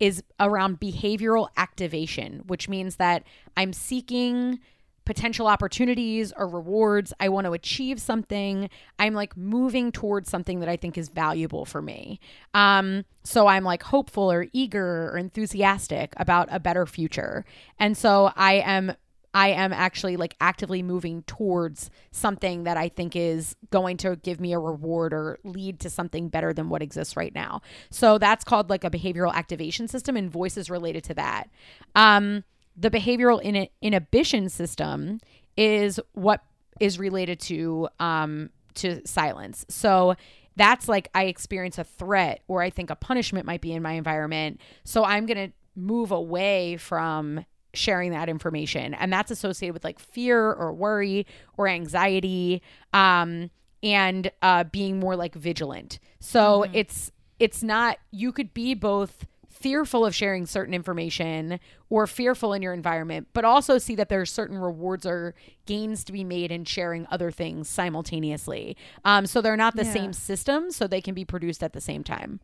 is 0.00 0.22
around 0.40 0.80
behavioral 0.80 1.48
activation, 1.56 2.42
which 2.46 2.68
means 2.68 2.96
that 2.96 3.22
I'm 3.56 3.72
seeking 3.72 4.58
potential 5.04 5.46
opportunities 5.46 6.32
or 6.36 6.46
rewards. 6.46 7.12
I 7.18 7.28
want 7.28 7.46
to 7.46 7.52
achieve 7.52 8.00
something. 8.00 8.70
I'm 8.98 9.14
like 9.14 9.36
moving 9.36 9.92
towards 9.92 10.30
something 10.30 10.60
that 10.60 10.68
I 10.68 10.76
think 10.76 10.96
is 10.96 11.08
valuable 11.08 11.64
for 11.64 11.82
me. 11.82 12.20
Um, 12.54 13.04
so 13.24 13.46
I'm 13.46 13.64
like 13.64 13.82
hopeful 13.82 14.30
or 14.30 14.46
eager 14.52 15.10
or 15.10 15.18
enthusiastic 15.18 16.14
about 16.16 16.48
a 16.50 16.60
better 16.60 16.86
future. 16.86 17.44
And 17.78 17.96
so 17.96 18.32
I 18.36 18.54
am 18.64 18.94
I 19.34 19.48
am 19.48 19.72
actually 19.72 20.16
like 20.16 20.36
actively 20.40 20.82
moving 20.82 21.22
towards 21.22 21.90
something 22.10 22.64
that 22.64 22.76
I 22.76 22.88
think 22.90 23.16
is 23.16 23.56
going 23.70 23.96
to 23.98 24.16
give 24.16 24.40
me 24.40 24.52
a 24.52 24.58
reward 24.58 25.14
or 25.14 25.38
lead 25.42 25.80
to 25.80 25.90
something 25.90 26.28
better 26.28 26.52
than 26.52 26.68
what 26.68 26.82
exists 26.82 27.16
right 27.16 27.34
now. 27.34 27.62
So 27.90 28.18
that's 28.18 28.44
called 28.44 28.68
like 28.68 28.84
a 28.84 28.90
behavioral 28.90 29.32
activation 29.32 29.88
system, 29.88 30.16
and 30.16 30.30
voice 30.30 30.56
is 30.56 30.68
related 30.68 31.04
to 31.04 31.14
that. 31.14 31.48
Um, 31.94 32.44
the 32.76 32.90
behavioral 32.90 33.40
in- 33.40 33.68
inhibition 33.80 34.48
system 34.48 35.20
is 35.56 36.00
what 36.12 36.42
is 36.80 36.98
related 36.98 37.38
to 37.40 37.88
um, 38.00 38.50
to 38.74 39.06
silence. 39.06 39.66
So 39.68 40.14
that's 40.56 40.88
like 40.88 41.08
I 41.14 41.24
experience 41.24 41.78
a 41.78 41.84
threat 41.84 42.42
or 42.48 42.62
I 42.62 42.70
think 42.70 42.90
a 42.90 42.96
punishment 42.96 43.46
might 43.46 43.60
be 43.60 43.72
in 43.72 43.82
my 43.82 43.92
environment. 43.92 44.60
So 44.84 45.04
I'm 45.04 45.26
going 45.26 45.48
to 45.48 45.54
move 45.74 46.10
away 46.10 46.76
from 46.76 47.44
sharing 47.74 48.12
that 48.12 48.28
information. 48.28 48.94
And 48.94 49.12
that's 49.12 49.30
associated 49.30 49.72
with 49.72 49.84
like 49.84 49.98
fear 49.98 50.52
or 50.52 50.72
worry 50.72 51.26
or 51.56 51.68
anxiety 51.68 52.62
um, 52.92 53.50
and 53.82 54.30
uh, 54.42 54.64
being 54.64 54.98
more 54.98 55.16
like 55.16 55.34
vigilant. 55.34 55.98
So 56.20 56.62
mm-hmm. 56.62 56.74
it's 56.74 57.12
it's 57.38 57.62
not 57.62 57.98
you 58.10 58.30
could 58.30 58.54
be 58.54 58.74
both 58.74 59.26
fearful 59.62 60.04
of 60.04 60.14
sharing 60.14 60.44
certain 60.44 60.74
information 60.74 61.60
or 61.88 62.06
fearful 62.06 62.52
in 62.52 62.62
your 62.62 62.74
environment, 62.74 63.28
but 63.32 63.44
also 63.44 63.78
see 63.78 63.94
that 63.94 64.08
there 64.08 64.20
are 64.20 64.26
certain 64.26 64.58
rewards 64.58 65.06
or 65.06 65.34
gains 65.66 66.04
to 66.04 66.12
be 66.12 66.24
made 66.24 66.50
in 66.50 66.64
sharing 66.64 67.06
other 67.10 67.30
things 67.30 67.68
simultaneously. 67.68 68.76
Um, 69.04 69.26
so 69.26 69.40
they're 69.40 69.56
not 69.56 69.76
the 69.76 69.84
yeah. 69.84 69.92
same 69.92 70.12
system, 70.12 70.70
so 70.70 70.86
they 70.86 71.00
can 71.00 71.14
be 71.14 71.24
produced 71.24 71.62
at 71.62 71.72
the 71.72 71.80
same 71.80 72.02
time. 72.02 72.40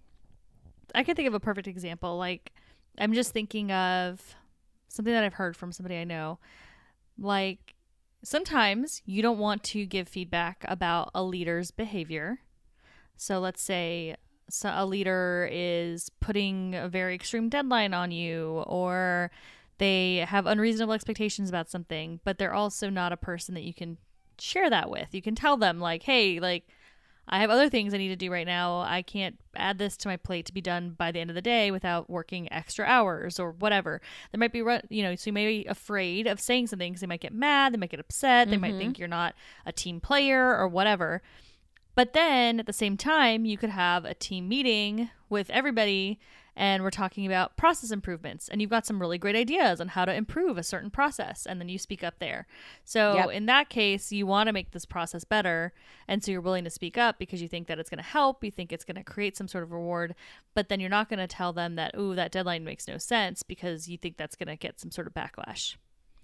I 0.95 1.03
can 1.03 1.17
think 1.17 1.29
of 1.29 1.35
a 1.35 1.41
perfect 1.41 1.67
example. 1.67 2.17
Like, 2.17 2.53
I'm 2.99 3.13
just 3.13 3.33
thinking 3.33 3.73
of 3.73 4.37
something 4.89 5.13
that 5.13 5.25
I've 5.25 5.35
heard 5.35 5.57
from 5.57 5.73
somebody 5.73 5.97
I 5.97 6.05
know. 6.05 6.39
Like, 7.19 7.75
sometimes 8.23 9.03
you 9.05 9.23
don't 9.23 9.39
want 9.39 9.63
to 9.65 9.87
give 9.87 10.09
feedback 10.09 10.65
about 10.69 11.11
a 11.15 11.23
leader's 11.23 11.71
behavior. 11.71 12.39
So 13.17 13.39
let's 13.41 13.61
say 13.61 14.17
so 14.49 14.73
a 14.75 14.87
leader 14.87 15.49
is 15.53 16.11
putting 16.21 16.75
a 16.75 16.89
very 16.89 17.15
extreme 17.15 17.49
deadline 17.49 17.95
on 17.95 18.11
you 18.11 18.65
or 18.67 19.31
they 19.79 20.25
have 20.29 20.47
unreasonable 20.47 20.93
expectations 20.93 21.49
about 21.49 21.71
something, 21.71 22.21
but 22.25 22.39
they're 22.39 22.55
also 22.55 22.91
not 22.91 23.13
a 23.13 23.17
person 23.17 23.55
that 23.55 23.63
you 23.63 23.75
can 23.75 23.97
share 24.39 24.69
that 24.71 24.91
with. 24.91 25.15
You 25.15 25.23
can 25.23 25.35
tell 25.35 25.57
them 25.57 25.79
like, 25.81 26.03
"Hey, 26.03 26.41
like 26.41 26.67
I 27.31 27.41
have 27.41 27.51
other 27.51 27.69
things 27.69 27.93
I 27.93 27.99
need 27.99 28.09
to 28.09 28.17
do 28.17 28.33
right 28.33 28.47
now. 28.47 28.81
I 28.81 29.03
can't 29.03 29.39
add 29.55 29.79
this 29.79 29.97
to 29.99 30.09
my 30.09 30.17
plate 30.17 30.47
to 30.47 30.55
be 30.55 30.61
done 30.61 30.91
by 30.91 31.13
the 31.13 31.21
end 31.21 31.31
of 31.31 31.35
the 31.35 31.43
day 31.43 31.71
without 31.71 32.09
working 32.09 32.51
extra 32.53 32.87
hours 32.87 33.39
or 33.39 33.53
whatever. 33.53 34.01
They 34.33 34.39
might 34.39 34.53
be, 34.53 34.61
you 34.89 35.03
know, 35.03 35.15
so 35.15 35.29
you 35.29 35.33
may 35.33 35.47
be 35.47 35.67
afraid 35.67 36.27
of 36.27 36.41
saying 36.41 36.69
something 36.69 36.93
because 36.93 37.03
they 37.03 37.07
might 37.07 37.21
get 37.21 37.35
mad, 37.35 37.75
they 37.75 37.77
might 37.77 37.91
get 37.91 38.01
upset, 38.01 38.49
they 38.49 38.55
mm-hmm. 38.55 38.63
might 38.63 38.77
think 38.77 38.99
you're 38.99 39.09
not 39.09 39.35
a 39.67 39.73
team 39.73 40.01
player 40.01 40.57
or 40.57 40.69
whatever. 40.69 41.23
But 41.99 42.13
then 42.13 42.61
at 42.61 42.67
the 42.67 42.73
same 42.73 42.97
time, 42.97 43.45
you 43.45 43.59
could 43.59 43.71
have 43.71 44.05
a 44.05 44.15
team 44.15 44.49
meeting 44.49 45.11
with 45.29 45.51
everybody 45.51 46.21
and 46.55 46.85
we're 46.85 46.91
talking 46.91 47.27
about 47.27 47.57
process 47.57 47.91
improvements 47.91 48.49
and 48.49 48.61
you've 48.61 48.71
got 48.71 48.87
some 48.87 49.01
really 49.01 49.19
great 49.19 49.35
ideas 49.35 49.81
on 49.81 49.89
how 49.89 50.05
to 50.05 50.15
improve 50.15 50.57
a 50.57 50.63
certain 50.63 50.91
process 50.91 51.45
and 51.45 51.61
then 51.61 51.69
you 51.69 51.77
speak 51.77 52.05
up 52.05 52.21
there. 52.21 52.47
So 52.85 53.17
yep. 53.17 53.31
in 53.31 53.47
that 53.47 53.69
case, 53.69 54.13
you 54.13 54.29
want 54.29 54.47
to 54.47 54.53
make 54.53 54.71
this 54.71 54.85
process 54.85 55.25
better 55.25 55.73
and 56.07 56.23
so 56.23 56.31
you're 56.31 56.41
willing 56.41 56.63
to 56.63 56.71
speak 56.71 56.97
up 56.97 57.19
because 57.19 57.43
you 57.43 57.49
think 57.49 57.67
that 57.67 57.81
it's 57.81 57.91
going 57.91 57.99
to 57.99 58.09
help, 58.09 58.45
you 58.45 58.53
think 58.53 58.73
it's 58.73 58.85
going 58.85 58.95
to 58.95 59.03
create 59.03 59.37
some 59.37 59.49
sort 59.49 59.65
of 59.65 59.73
reward, 59.73 60.15
but 60.55 60.69
then 60.69 60.79
you're 60.79 60.89
not 60.89 61.09
going 61.09 61.19
to 61.19 61.27
tell 61.27 61.53
them 61.53 61.75
that 61.75 61.97
oh, 61.97 62.15
that 62.15 62.31
deadline 62.31 62.63
makes 62.63 62.87
no 62.87 62.97
sense 62.99 63.43
because 63.43 63.89
you 63.89 63.99
think 63.99 64.17
that's 64.17 64.37
going 64.37 64.47
to 64.47 64.55
get 64.55 64.79
some 64.79 64.93
sort 64.93 65.09
of 65.09 65.15
backlash. 65.15 65.75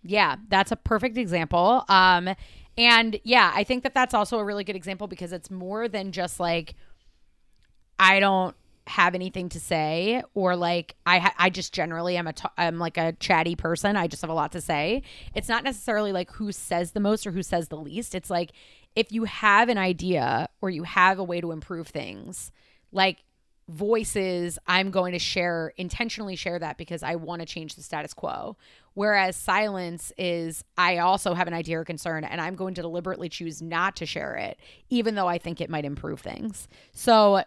Yeah, 0.04 0.36
that's 0.48 0.70
a 0.70 0.76
perfect 0.76 1.16
example. 1.16 1.84
Um, 1.88 2.30
and 2.76 3.18
yeah, 3.24 3.52
I 3.54 3.64
think 3.64 3.82
that 3.84 3.94
that's 3.94 4.14
also 4.14 4.38
a 4.38 4.44
really 4.44 4.64
good 4.64 4.76
example 4.76 5.06
because 5.06 5.32
it's 5.32 5.50
more 5.50 5.88
than 5.88 6.12
just 6.12 6.38
like, 6.38 6.74
I 7.98 8.20
don't 8.20 8.54
have 8.86 9.14
anything 9.14 9.48
to 9.48 9.58
say 9.58 10.22
or 10.34 10.56
like 10.56 10.94
I 11.06 11.18
ha- 11.18 11.34
I 11.38 11.48
just 11.48 11.72
generally 11.72 12.18
am 12.18 12.26
a 12.26 12.34
t- 12.34 12.48
I'm 12.58 12.78
like 12.78 12.98
a 12.98 13.12
chatty 13.12 13.56
person. 13.56 13.96
I 13.96 14.08
just 14.08 14.20
have 14.20 14.30
a 14.30 14.34
lot 14.34 14.52
to 14.52 14.60
say. 14.60 15.02
It's 15.34 15.48
not 15.48 15.64
necessarily 15.64 16.12
like 16.12 16.30
who 16.32 16.52
says 16.52 16.92
the 16.92 17.00
most 17.00 17.26
or 17.26 17.30
who 17.30 17.42
says 17.42 17.68
the 17.68 17.78
least. 17.78 18.14
It's 18.14 18.28
like 18.28 18.52
if 18.94 19.10
you 19.10 19.24
have 19.24 19.68
an 19.70 19.78
idea 19.78 20.48
or 20.60 20.68
you 20.68 20.82
have 20.82 21.18
a 21.18 21.24
way 21.24 21.40
to 21.40 21.50
improve 21.50 21.88
things, 21.88 22.52
like 22.92 23.18
voices 23.68 24.58
I'm 24.66 24.90
going 24.90 25.12
to 25.12 25.18
share 25.18 25.72
intentionally 25.76 26.36
share 26.36 26.58
that 26.58 26.76
because 26.76 27.02
I 27.02 27.16
want 27.16 27.40
to 27.40 27.46
change 27.46 27.74
the 27.74 27.82
status 27.82 28.12
quo. 28.12 28.56
Whereas 28.94 29.36
silence 29.36 30.12
is 30.18 30.64
I 30.76 30.98
also 30.98 31.34
have 31.34 31.48
an 31.48 31.54
idea 31.54 31.80
or 31.80 31.84
concern 31.84 32.24
and 32.24 32.40
I'm 32.40 32.54
going 32.54 32.74
to 32.74 32.82
deliberately 32.82 33.28
choose 33.28 33.62
not 33.62 33.96
to 33.96 34.06
share 34.06 34.36
it 34.36 34.58
even 34.90 35.14
though 35.14 35.26
I 35.26 35.38
think 35.38 35.60
it 35.60 35.70
might 35.70 35.84
improve 35.84 36.20
things. 36.20 36.68
So 36.92 37.42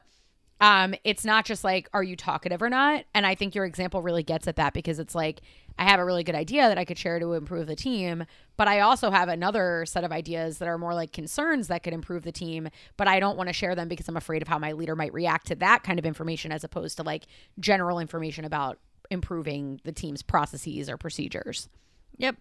um 0.60 0.96
it's 1.04 1.24
not 1.24 1.46
just 1.46 1.64
like 1.64 1.90
are 1.94 2.04
you 2.04 2.16
talkative 2.16 2.62
or 2.62 2.70
not? 2.70 3.06
And 3.14 3.26
I 3.26 3.36
think 3.36 3.56
your 3.56 3.66
example 3.66 4.02
really 4.02 4.24
gets 4.24 4.48
at 4.48 4.56
that 4.56 4.74
because 4.74 5.00
it's 5.00 5.16
like 5.16 5.42
I 5.80 5.84
have 5.84 6.00
a 6.00 6.06
really 6.06 6.24
good 6.24 6.36
idea 6.36 6.68
that 6.68 6.78
I 6.78 6.86
could 6.86 6.98
share 6.98 7.20
to 7.20 7.34
improve 7.34 7.68
the 7.68 7.76
team, 7.76 8.26
but 8.56 8.68
I 8.68 8.80
also 8.80 9.12
have 9.12 9.30
another 9.30 9.86
set 9.86 10.04
of 10.04 10.12
ideas 10.12 10.58
that 10.58 10.68
are 10.68 10.78
more 10.78 10.96
like 10.96 11.14
concerns 11.14 11.68
that 11.68 11.84
could 11.84 11.94
improve 11.94 12.24
the 12.24 12.32
team, 12.32 12.70
but 12.98 13.08
I 13.08 13.20
don't 13.20 13.38
want 13.38 13.50
to 13.50 13.54
share 13.54 13.76
them 13.76 13.88
because 13.88 14.08
I'm 14.08 14.18
afraid 14.18 14.42
of 14.42 14.48
how 14.48 14.58
my 14.58 14.72
leader 14.72 14.96
might 14.96 15.14
react 15.14 15.48
to 15.48 15.56
that 15.56 15.84
kind 15.84 16.00
of 16.00 16.06
information 16.06 16.52
as 16.52 16.64
opposed 16.64 16.98
to 16.98 17.04
like 17.04 17.28
general 17.60 18.00
information 18.00 18.44
about 18.44 18.80
improving 19.12 19.80
the 19.84 19.92
team's 19.92 20.24
processes 20.24 20.90
or 20.90 20.98
procedures. 20.98 21.70
Yep. 22.18 22.38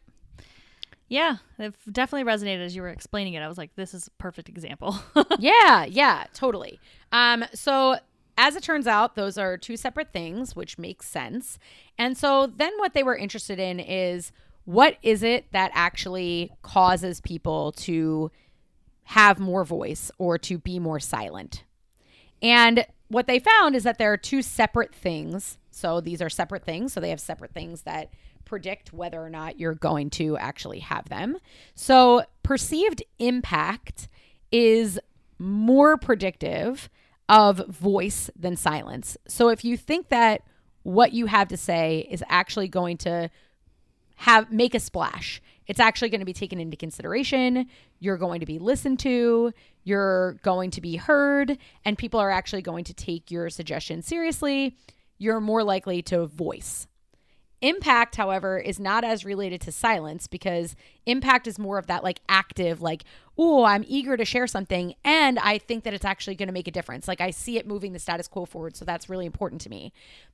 Yeah, 1.09 1.37
it 1.59 1.75
definitely 1.93 2.31
resonated 2.31 2.65
as 2.65 2.75
you 2.75 2.83
were 2.83 2.89
explaining 2.89 3.35
it. 3.35 3.41
I 3.41 3.49
was 3.49 3.59
like, 3.59 3.75
this 3.77 3.95
is 3.95 4.09
a 4.09 4.11
perfect 4.23 4.49
example. 4.49 4.99
yeah, 5.39 5.85
yeah, 5.85 6.25
totally. 6.35 6.81
Um, 7.13 7.45
so 7.55 7.97
as 8.37 8.57
it 8.57 8.63
turns 8.63 8.87
out, 8.87 9.15
those 9.15 9.39
are 9.39 9.57
two 9.57 9.77
separate 9.77 10.13
things, 10.13 10.57
which 10.57 10.79
makes 10.79 11.07
sense. 11.07 11.59
And 11.97 12.19
so 12.19 12.47
then 12.47 12.73
what 12.79 12.93
they 12.93 13.03
were 13.03 13.17
interested 13.17 13.59
in 13.59 13.79
is 13.79 14.33
what 14.65 14.97
is 15.03 15.23
it 15.23 15.51
that 15.53 15.71
actually 15.75 16.53
causes 16.63 17.21
people 17.21 17.73
to 17.73 18.31
have 19.05 19.39
more 19.39 19.65
voice 19.65 20.11
or 20.19 20.39
to 20.39 20.59
be 20.59 20.81
more 20.81 20.99
silent? 20.99 21.63
And 22.43 22.85
what 23.09 23.27
they 23.27 23.39
found 23.39 23.77
is 23.77 23.85
that 23.85 23.99
there 23.99 24.13
are 24.13 24.17
two 24.17 24.43
separate 24.43 24.95
things. 24.95 25.59
So 25.71 26.01
these 26.01 26.21
are 26.21 26.31
separate 26.31 26.65
things. 26.65 26.93
So 26.93 27.01
they 27.01 27.11
have 27.11 27.21
separate 27.21 27.53
things 27.53 27.83
that 27.83 28.11
predict 28.45 28.93
whether 28.93 29.23
or 29.23 29.31
not 29.31 29.59
you're 29.59 29.75
going 29.75 30.11
to 30.11 30.37
actually 30.39 30.81
have 30.81 31.09
them. 31.09 31.37
So 31.75 32.23
perceived 32.43 33.03
impact 33.19 34.09
is 34.51 34.99
more 35.39 35.97
predictive 35.97 36.89
of 37.29 37.67
voice 37.67 38.31
than 38.37 38.57
silence. 38.57 39.17
So 39.27 39.49
if 39.49 39.65
you 39.65 39.77
think 39.77 40.09
that 40.09 40.43
what 40.83 41.13
you 41.13 41.27
have 41.27 41.49
to 41.49 41.57
say 41.57 42.07
is 42.11 42.23
actually 42.29 42.69
going 42.69 42.97
to 42.99 43.29
have 44.17 44.51
make 44.51 44.75
a 44.75 44.81
splash, 44.81 45.43
it's 45.67 45.81
actually 45.81 46.11
going 46.11 46.21
to 46.21 46.27
be 46.27 46.33
taken 46.33 46.61
into 46.61 46.77
consideration, 46.77 47.67
you're 47.99 48.17
going 48.17 48.41
to 48.41 48.47
be 48.47 48.59
listened 48.59 48.99
to, 49.01 49.53
you're 49.85 50.35
going 50.43 50.71
to 50.73 50.81
be 50.81 50.97
heard, 50.97 51.59
and 51.85 51.99
people 51.99 52.21
are 52.21 52.31
actually 52.31 52.63
going 52.63 52.85
to 52.85 52.95
take 52.95 53.31
your 53.31 53.51
suggestion 53.51 54.03
seriously, 54.03 54.77
you're 55.19 55.41
more 55.41 55.63
likely 55.65 56.03
to 56.03 56.27
voice 56.27 56.87
Impact, 57.63 58.17
however, 58.17 58.59
is 58.59 58.79
not 58.79 59.03
as 59.03 59.25
related 59.25 59.63
to 59.63 59.73
silence 59.73 60.27
because 60.27 60.77
impact 61.07 61.47
is 61.47 61.59
more 61.59 61.79
of 61.79 61.87
that 61.87 62.05
like 62.05 62.21
active, 62.29 62.83
like, 62.83 63.03
oh, 63.39 63.65
I'm 63.65 63.85
eager 63.89 64.17
to 64.17 64.27
share 64.27 64.47
something 64.47 64.95
and 65.03 65.39
I 65.39 65.57
think 65.57 65.85
that 65.85 65.95
it's 65.95 66.05
actually 66.05 66.35
going 66.35 66.49
to 66.49 66.53
make 66.53 66.69
a 66.69 66.71
difference. 66.71 67.09
Like, 67.09 67.23
I 67.23 67.31
see 67.31 67.57
it 67.57 67.67
moving 67.67 67.95
the 67.95 67.99
status 67.99 68.29
quo 68.29 68.45
forward. 68.45 68.77
So 68.77 68.85
that's 68.85 69.09
really 69.09 69.25
important 69.25 69.63
to 69.63 69.71
me. 69.71 69.93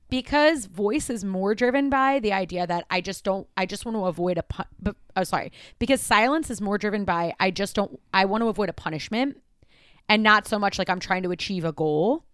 Because 0.09 0.65
voice 0.65 1.09
is 1.09 1.23
more 1.23 1.55
driven 1.55 1.89
by 1.89 2.19
the 2.19 2.33
idea 2.33 2.67
that 2.67 2.85
I 2.89 2.99
just 2.99 3.23
don't, 3.23 3.47
I 3.55 3.65
just 3.65 3.85
want 3.85 3.95
to 3.97 4.05
avoid 4.05 4.37
a, 4.37 4.43
pu- 4.43 4.95
oh, 5.15 5.23
sorry. 5.23 5.53
Because 5.79 6.01
silence 6.01 6.49
is 6.49 6.59
more 6.59 6.77
driven 6.77 7.05
by 7.05 7.33
I 7.39 7.51
just 7.51 7.73
don't, 7.73 7.99
I 8.13 8.25
want 8.25 8.41
to 8.41 8.49
avoid 8.49 8.67
a 8.69 8.73
punishment 8.73 9.39
and 10.09 10.21
not 10.21 10.45
so 10.45 10.59
much 10.59 10.77
like 10.77 10.89
I'm 10.89 10.99
trying 10.99 11.23
to 11.23 11.31
achieve 11.31 11.63
a 11.63 11.71
goal. 11.71 12.25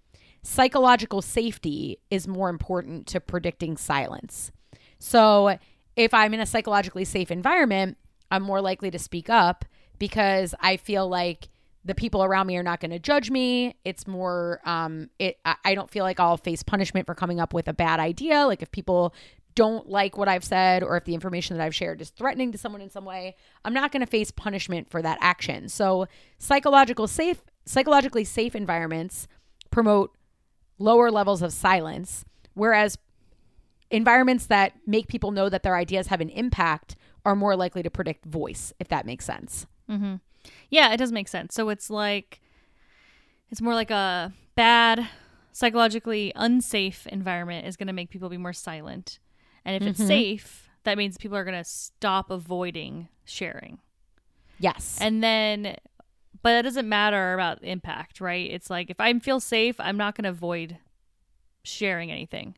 Psychological 0.42 1.22
safety 1.22 2.00
is 2.10 2.28
more 2.28 2.50
important 2.50 3.06
to 3.08 3.20
predicting 3.20 3.78
silence. 3.78 4.52
So 5.00 5.58
if 5.96 6.14
I'm 6.14 6.34
in 6.34 6.40
a 6.40 6.46
psychologically 6.46 7.06
safe 7.06 7.32
environment, 7.32 7.98
I'm 8.32 8.44
more 8.44 8.62
likely 8.62 8.92
to 8.92 9.00
speak 9.00 9.30
up 9.30 9.66
because 9.98 10.54
I 10.60 10.78
feel 10.78 11.08
like 11.08 11.50
the 11.86 11.96
people 11.96 12.24
around 12.24 12.48
me 12.48 12.58
are 12.58 12.64
not 12.64 12.80
going 12.80 12.92
to 12.92 13.00
judge 13.00 13.32
me. 13.32 13.76
It's 13.86 14.06
more, 14.06 14.60
um, 14.66 15.10
it. 15.18 15.38
I 15.46 15.74
don't 15.76 15.90
feel 15.90 16.04
like 16.04 16.20
I'll 16.20 16.38
face 16.38 16.62
punishment 16.62 17.06
for 17.06 17.16
coming 17.16 17.40
up 17.40 17.54
with 17.54 17.68
a 17.68 17.74
bad 17.74 18.00
idea. 18.00 18.46
Like 18.46 18.62
if 18.62 18.72
people 18.72 19.14
don't 19.56 19.90
like 19.90 20.18
what 20.18 20.28
I've 20.28 20.44
said 20.44 20.84
or 20.84 20.96
if 20.98 21.06
the 21.06 21.14
information 21.14 21.58
that 21.58 21.64
I've 21.64 21.76
shared 21.76 22.02
is 22.02 22.12
threatening 22.12 22.52
to 22.52 22.58
someone 22.58 22.82
in 22.82 22.90
some 22.90 23.06
way, 23.06 23.36
I'm 23.66 23.74
not 23.74 23.92
going 23.92 24.02
to 24.02 24.06
face 24.06 24.32
punishment 24.32 24.90
for 24.90 25.02
that 25.02 25.18
action. 25.22 25.70
So 25.70 26.08
psychological 26.38 27.08
safe, 27.08 27.42
psychologically 27.66 28.24
safe 28.24 28.56
environments 28.56 29.28
promote 29.72 30.16
lower 30.78 31.12
levels 31.12 31.42
of 31.42 31.52
silence, 31.52 32.24
whereas 32.54 32.98
environments 33.92 34.46
that 34.48 34.74
make 34.86 35.08
people 35.08 35.32
know 35.32 35.50
that 35.50 35.64
their 35.64 35.76
ideas 35.76 36.08
have 36.08 36.22
an 36.22 36.30
impact 36.30 36.96
are 37.26 37.36
more 37.36 37.56
likely 37.56 37.84
to 37.84 37.90
predict 37.90 38.26
voice, 38.26 38.72
if 38.80 38.88
that 38.90 39.06
makes 39.06 39.26
sense. 39.26 39.66
Mm-hmm. 39.90 40.16
Yeah, 40.70 40.94
it 40.94 40.98
does 40.98 41.12
make 41.12 41.28
sense. 41.28 41.54
So 41.54 41.70
it's 41.70 41.90
like 41.90 42.42
it's 43.50 43.62
more 43.62 43.74
like 43.74 43.92
a 43.92 44.32
bad, 44.56 45.08
psychologically 45.52 46.32
unsafe 46.36 47.08
environment 47.08 47.66
is 47.68 47.76
going 47.76 47.88
to 47.88 47.94
make 47.94 48.10
people 48.10 48.30
be 48.30 48.38
more 48.38 48.54
silent, 48.54 49.20
and 49.66 49.76
if 49.76 49.88
it's 49.90 50.00
Mhm. 50.00 50.08
safe, 50.08 50.70
that 50.84 50.98
means 50.98 51.18
people 51.18 51.36
are 51.38 51.44
going 51.44 51.58
to 51.58 51.64
stop 51.64 52.30
avoiding 52.32 53.10
sharing. 53.26 53.80
Yes. 54.60 54.98
And 55.02 55.24
then, 55.24 55.76
but 56.42 56.54
it 56.58 56.62
doesn't 56.62 56.88
matter 56.88 57.34
about 57.34 57.64
impact, 57.64 58.22
right? 58.22 58.50
It's 58.50 58.70
like 58.70 58.90
if 58.90 59.00
I 59.00 59.18
feel 59.20 59.40
safe, 59.40 59.80
I'm 59.80 59.98
not 59.98 60.16
going 60.16 60.24
to 60.24 60.30
avoid 60.30 60.78
sharing 61.64 62.12
anything. 62.12 62.56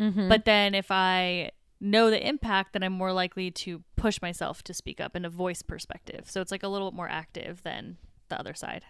Mhm. 0.00 0.28
But 0.28 0.44
then 0.44 0.74
if 0.74 0.90
I 0.90 1.50
know 1.80 2.10
the 2.10 2.26
impact, 2.26 2.72
then 2.72 2.82
I'm 2.82 2.92
more 2.92 3.12
likely 3.12 3.50
to 3.50 3.82
push 3.96 4.20
myself 4.20 4.62
to 4.64 4.74
speak 4.74 5.00
up 5.00 5.14
in 5.14 5.24
a 5.24 5.30
voice 5.30 5.62
perspective. 5.62 6.28
So 6.30 6.40
it's 6.40 6.50
like 6.50 6.62
a 6.62 6.68
little 6.68 6.90
bit 6.90 6.96
more 6.96 7.08
active 7.08 7.62
than 7.62 7.98
the 8.28 8.38
other 8.38 8.54
side. 8.54 8.82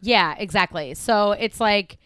Yeah, 0.00 0.34
exactly. 0.38 0.94
So 0.94 1.32
it's 1.32 1.60
like 1.60 1.98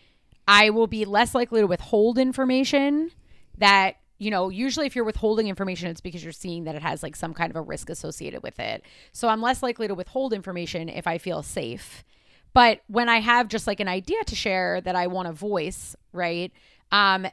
I 0.47 0.71
will 0.71 0.87
be 0.87 1.05
less 1.05 1.35
likely 1.35 1.61
to 1.61 1.67
withhold 1.67 2.19
information 2.19 3.11
that, 3.59 3.97
you 4.19 4.31
know, 4.31 4.49
usually 4.49 4.87
if 4.87 4.97
you're 4.97 5.05
withholding 5.05 5.49
information, 5.49 5.89
it's 5.89 6.01
because 6.01 6.23
you're 6.23 6.33
seeing 6.33 6.65
that 6.65 6.75
it 6.75 6.83
has 6.83 7.03
like 7.03 7.17
some 7.17 7.35
kind 7.35 7.51
of 7.51 7.57
a 7.57 7.63
risk 7.63 7.89
associated 7.91 8.43
with 8.43 8.59
it. 8.59 8.83
So 9.13 9.29
I'm 9.29 9.41
less 9.43 9.63
likely 9.63 9.89
to 9.89 9.95
withhold 9.95 10.33
information 10.33 10.89
if 10.89 11.07
I 11.07 11.19
feel 11.19 11.43
safe. 11.43 12.05
But 12.53 12.81
when 12.89 13.09
I 13.09 13.21
have 13.21 13.49
just 13.49 13.67
like 13.67 13.81
an 13.81 13.89
idea 13.89 14.23
to 14.25 14.35
share 14.35 14.81
that 14.81 14.97
I 14.97 15.07
want 15.07 15.27
to 15.29 15.33
voice, 15.33 15.95
right? 16.13 16.53
Um, 16.91 17.27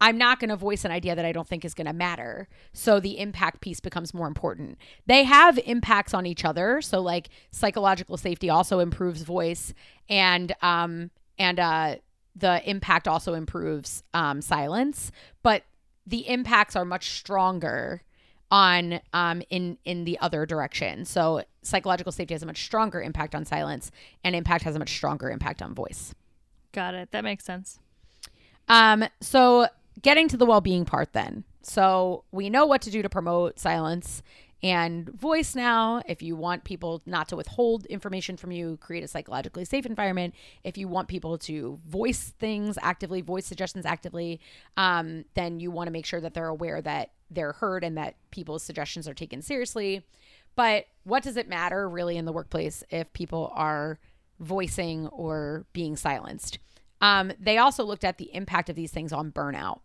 I'm 0.00 0.16
not 0.16 0.38
going 0.38 0.50
to 0.50 0.56
voice 0.56 0.84
an 0.84 0.90
idea 0.92 1.16
that 1.16 1.24
I 1.24 1.32
don't 1.32 1.46
think 1.46 1.64
is 1.64 1.74
going 1.74 1.86
to 1.86 1.92
matter. 1.92 2.48
So 2.72 3.00
the 3.00 3.18
impact 3.18 3.60
piece 3.60 3.80
becomes 3.80 4.14
more 4.14 4.28
important. 4.28 4.78
They 5.06 5.24
have 5.24 5.58
impacts 5.66 6.14
on 6.14 6.24
each 6.26 6.44
other. 6.44 6.80
So 6.80 7.00
like 7.00 7.30
psychological 7.50 8.16
safety 8.16 8.48
also 8.48 8.78
improves 8.78 9.22
voice, 9.22 9.74
and 10.08 10.54
um 10.62 11.10
and 11.38 11.58
uh 11.58 11.96
the 12.36 12.68
impact 12.68 13.08
also 13.08 13.34
improves 13.34 14.04
um 14.14 14.40
silence. 14.40 15.10
But 15.42 15.64
the 16.06 16.28
impacts 16.28 16.76
are 16.76 16.84
much 16.84 17.10
stronger 17.10 18.02
on 18.50 19.00
um 19.12 19.42
in 19.50 19.78
in 19.84 20.04
the 20.04 20.18
other 20.20 20.46
direction. 20.46 21.04
So 21.04 21.42
psychological 21.62 22.12
safety 22.12 22.34
has 22.34 22.42
a 22.42 22.46
much 22.46 22.64
stronger 22.64 23.02
impact 23.02 23.34
on 23.34 23.44
silence, 23.44 23.90
and 24.22 24.36
impact 24.36 24.64
has 24.64 24.76
a 24.76 24.78
much 24.78 24.90
stronger 24.90 25.28
impact 25.30 25.60
on 25.60 25.74
voice. 25.74 26.14
Got 26.72 26.94
it. 26.94 27.10
That 27.10 27.24
makes 27.24 27.44
sense. 27.44 27.80
Um, 28.68 29.04
so 29.20 29.66
getting 30.02 30.28
to 30.28 30.36
the 30.36 30.46
well-being 30.46 30.84
part 30.84 31.12
then. 31.12 31.44
So 31.62 32.24
we 32.30 32.50
know 32.50 32.66
what 32.66 32.82
to 32.82 32.90
do 32.90 33.02
to 33.02 33.08
promote 33.08 33.58
silence 33.58 34.22
and 34.62 35.08
voice 35.10 35.54
now. 35.54 36.02
If 36.06 36.22
you 36.22 36.34
want 36.34 36.64
people 36.64 37.02
not 37.06 37.28
to 37.28 37.36
withhold 37.36 37.86
information 37.86 38.36
from 38.36 38.50
you, 38.50 38.76
create 38.80 39.04
a 39.04 39.08
psychologically 39.08 39.64
safe 39.64 39.86
environment. 39.86 40.34
If 40.64 40.76
you 40.76 40.88
want 40.88 41.08
people 41.08 41.38
to 41.38 41.78
voice 41.86 42.34
things 42.38 42.76
actively, 42.82 43.20
voice 43.20 43.46
suggestions 43.46 43.86
actively, 43.86 44.40
um, 44.76 45.24
then 45.34 45.60
you 45.60 45.70
want 45.70 45.86
to 45.86 45.92
make 45.92 46.06
sure 46.06 46.20
that 46.20 46.34
they're 46.34 46.48
aware 46.48 46.82
that 46.82 47.10
they're 47.30 47.52
heard 47.52 47.84
and 47.84 47.96
that 47.98 48.16
people's 48.30 48.62
suggestions 48.62 49.06
are 49.06 49.14
taken 49.14 49.42
seriously. 49.42 50.04
But 50.56 50.86
what 51.04 51.22
does 51.22 51.36
it 51.36 51.48
matter 51.48 51.88
really 51.88 52.16
in 52.16 52.24
the 52.24 52.32
workplace 52.32 52.82
if 52.90 53.12
people 53.12 53.52
are 53.54 54.00
voicing 54.40 55.06
or 55.08 55.66
being 55.72 55.94
silenced? 55.94 56.58
Um, 57.00 57.32
they 57.38 57.58
also 57.58 57.84
looked 57.84 58.02
at 58.02 58.18
the 58.18 58.34
impact 58.34 58.68
of 58.68 58.74
these 58.74 58.90
things 58.90 59.12
on 59.12 59.30
burnout. 59.30 59.80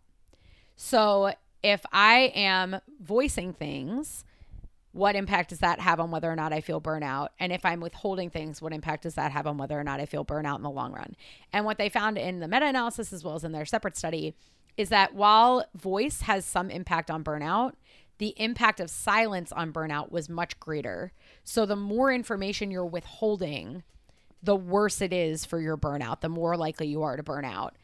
So 0.76 1.32
if 1.62 1.84
I 1.92 2.32
am 2.34 2.80
voicing 3.00 3.52
things, 3.52 4.24
what 4.92 5.16
impact 5.16 5.50
does 5.50 5.58
that 5.58 5.80
have 5.80 5.98
on 5.98 6.10
whether 6.10 6.30
or 6.30 6.36
not 6.36 6.52
I 6.52 6.60
feel 6.60 6.80
burnout? 6.80 7.28
And 7.40 7.52
if 7.52 7.64
I'm 7.64 7.80
withholding 7.80 8.30
things, 8.30 8.62
what 8.62 8.72
impact 8.72 9.02
does 9.02 9.14
that 9.14 9.32
have 9.32 9.46
on 9.46 9.58
whether 9.58 9.78
or 9.78 9.82
not 9.82 9.98
I 9.98 10.06
feel 10.06 10.24
burnout 10.24 10.56
in 10.56 10.62
the 10.62 10.70
long 10.70 10.92
run? 10.92 11.16
And 11.52 11.64
what 11.64 11.78
they 11.78 11.88
found 11.88 12.16
in 12.16 12.38
the 12.38 12.46
meta 12.46 12.66
analysis, 12.66 13.12
as 13.12 13.24
well 13.24 13.34
as 13.34 13.44
in 13.44 13.52
their 13.52 13.64
separate 13.64 13.96
study, 13.96 14.36
is 14.76 14.90
that 14.90 15.14
while 15.14 15.64
voice 15.74 16.22
has 16.22 16.44
some 16.44 16.70
impact 16.70 17.10
on 17.10 17.24
burnout, 17.24 17.72
the 18.18 18.34
impact 18.36 18.78
of 18.78 18.88
silence 18.88 19.50
on 19.50 19.72
burnout 19.72 20.12
was 20.12 20.28
much 20.28 20.60
greater. 20.60 21.12
So 21.42 21.66
the 21.66 21.76
more 21.76 22.12
information 22.12 22.70
you're 22.70 22.86
withholding, 22.86 23.82
the 24.42 24.54
worse 24.54 25.00
it 25.00 25.12
is 25.12 25.44
for 25.44 25.60
your 25.60 25.76
burnout, 25.76 26.20
the 26.20 26.28
more 26.28 26.56
likely 26.56 26.86
you 26.86 27.02
are 27.02 27.16
to 27.16 27.22
burn 27.22 27.44
out. 27.44 27.74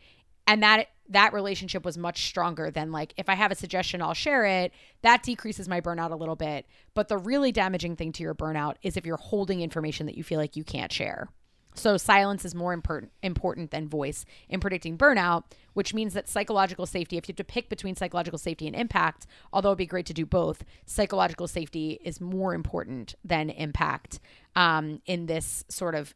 And 0.46 0.62
that 0.62 0.88
that 1.10 1.32
relationship 1.32 1.84
was 1.84 1.98
much 1.98 2.26
stronger 2.26 2.70
than 2.70 2.92
like 2.92 3.12
if 3.16 3.28
I 3.28 3.34
have 3.34 3.52
a 3.52 3.56
suggestion, 3.56 4.00
I'll 4.00 4.14
share 4.14 4.46
it. 4.46 4.72
That 5.02 5.22
decreases 5.22 5.68
my 5.68 5.80
burnout 5.80 6.12
a 6.12 6.16
little 6.16 6.36
bit. 6.36 6.66
But 6.94 7.08
the 7.08 7.18
really 7.18 7.52
damaging 7.52 7.96
thing 7.96 8.12
to 8.12 8.22
your 8.22 8.34
burnout 8.34 8.76
is 8.82 8.96
if 8.96 9.04
you're 9.04 9.16
holding 9.16 9.60
information 9.60 10.06
that 10.06 10.16
you 10.16 10.24
feel 10.24 10.38
like 10.38 10.56
you 10.56 10.64
can't 10.64 10.92
share. 10.92 11.28
So 11.74 11.96
silence 11.96 12.44
is 12.44 12.54
more 12.54 12.72
important 12.72 13.12
important 13.22 13.70
than 13.70 13.88
voice 13.88 14.24
in 14.48 14.60
predicting 14.60 14.98
burnout, 14.98 15.44
which 15.74 15.94
means 15.94 16.14
that 16.14 16.28
psychological 16.28 16.86
safety, 16.86 17.16
if 17.16 17.28
you 17.28 17.32
have 17.32 17.36
to 17.36 17.44
pick 17.44 17.68
between 17.68 17.94
psychological 17.94 18.38
safety 18.38 18.66
and 18.66 18.74
impact, 18.74 19.26
although 19.52 19.70
it'd 19.70 19.78
be 19.78 19.86
great 19.86 20.06
to 20.06 20.14
do 20.14 20.26
both, 20.26 20.64
psychological 20.86 21.46
safety 21.46 22.00
is 22.04 22.20
more 22.20 22.54
important 22.54 23.14
than 23.24 23.50
impact 23.50 24.18
um, 24.56 25.00
in 25.06 25.26
this 25.26 25.64
sort 25.68 25.94
of 25.94 26.14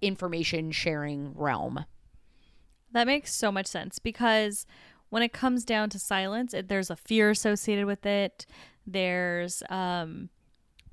information 0.00 0.70
sharing 0.70 1.32
realm. 1.34 1.84
That 2.94 3.06
makes 3.08 3.34
so 3.34 3.52
much 3.52 3.66
sense 3.66 3.98
because 3.98 4.66
when 5.10 5.22
it 5.22 5.32
comes 5.32 5.64
down 5.64 5.90
to 5.90 5.98
silence, 5.98 6.54
it, 6.54 6.68
there's 6.68 6.90
a 6.90 6.96
fear 6.96 7.30
associated 7.30 7.86
with 7.86 8.06
it. 8.06 8.46
There's 8.86 9.62
um 9.68 10.30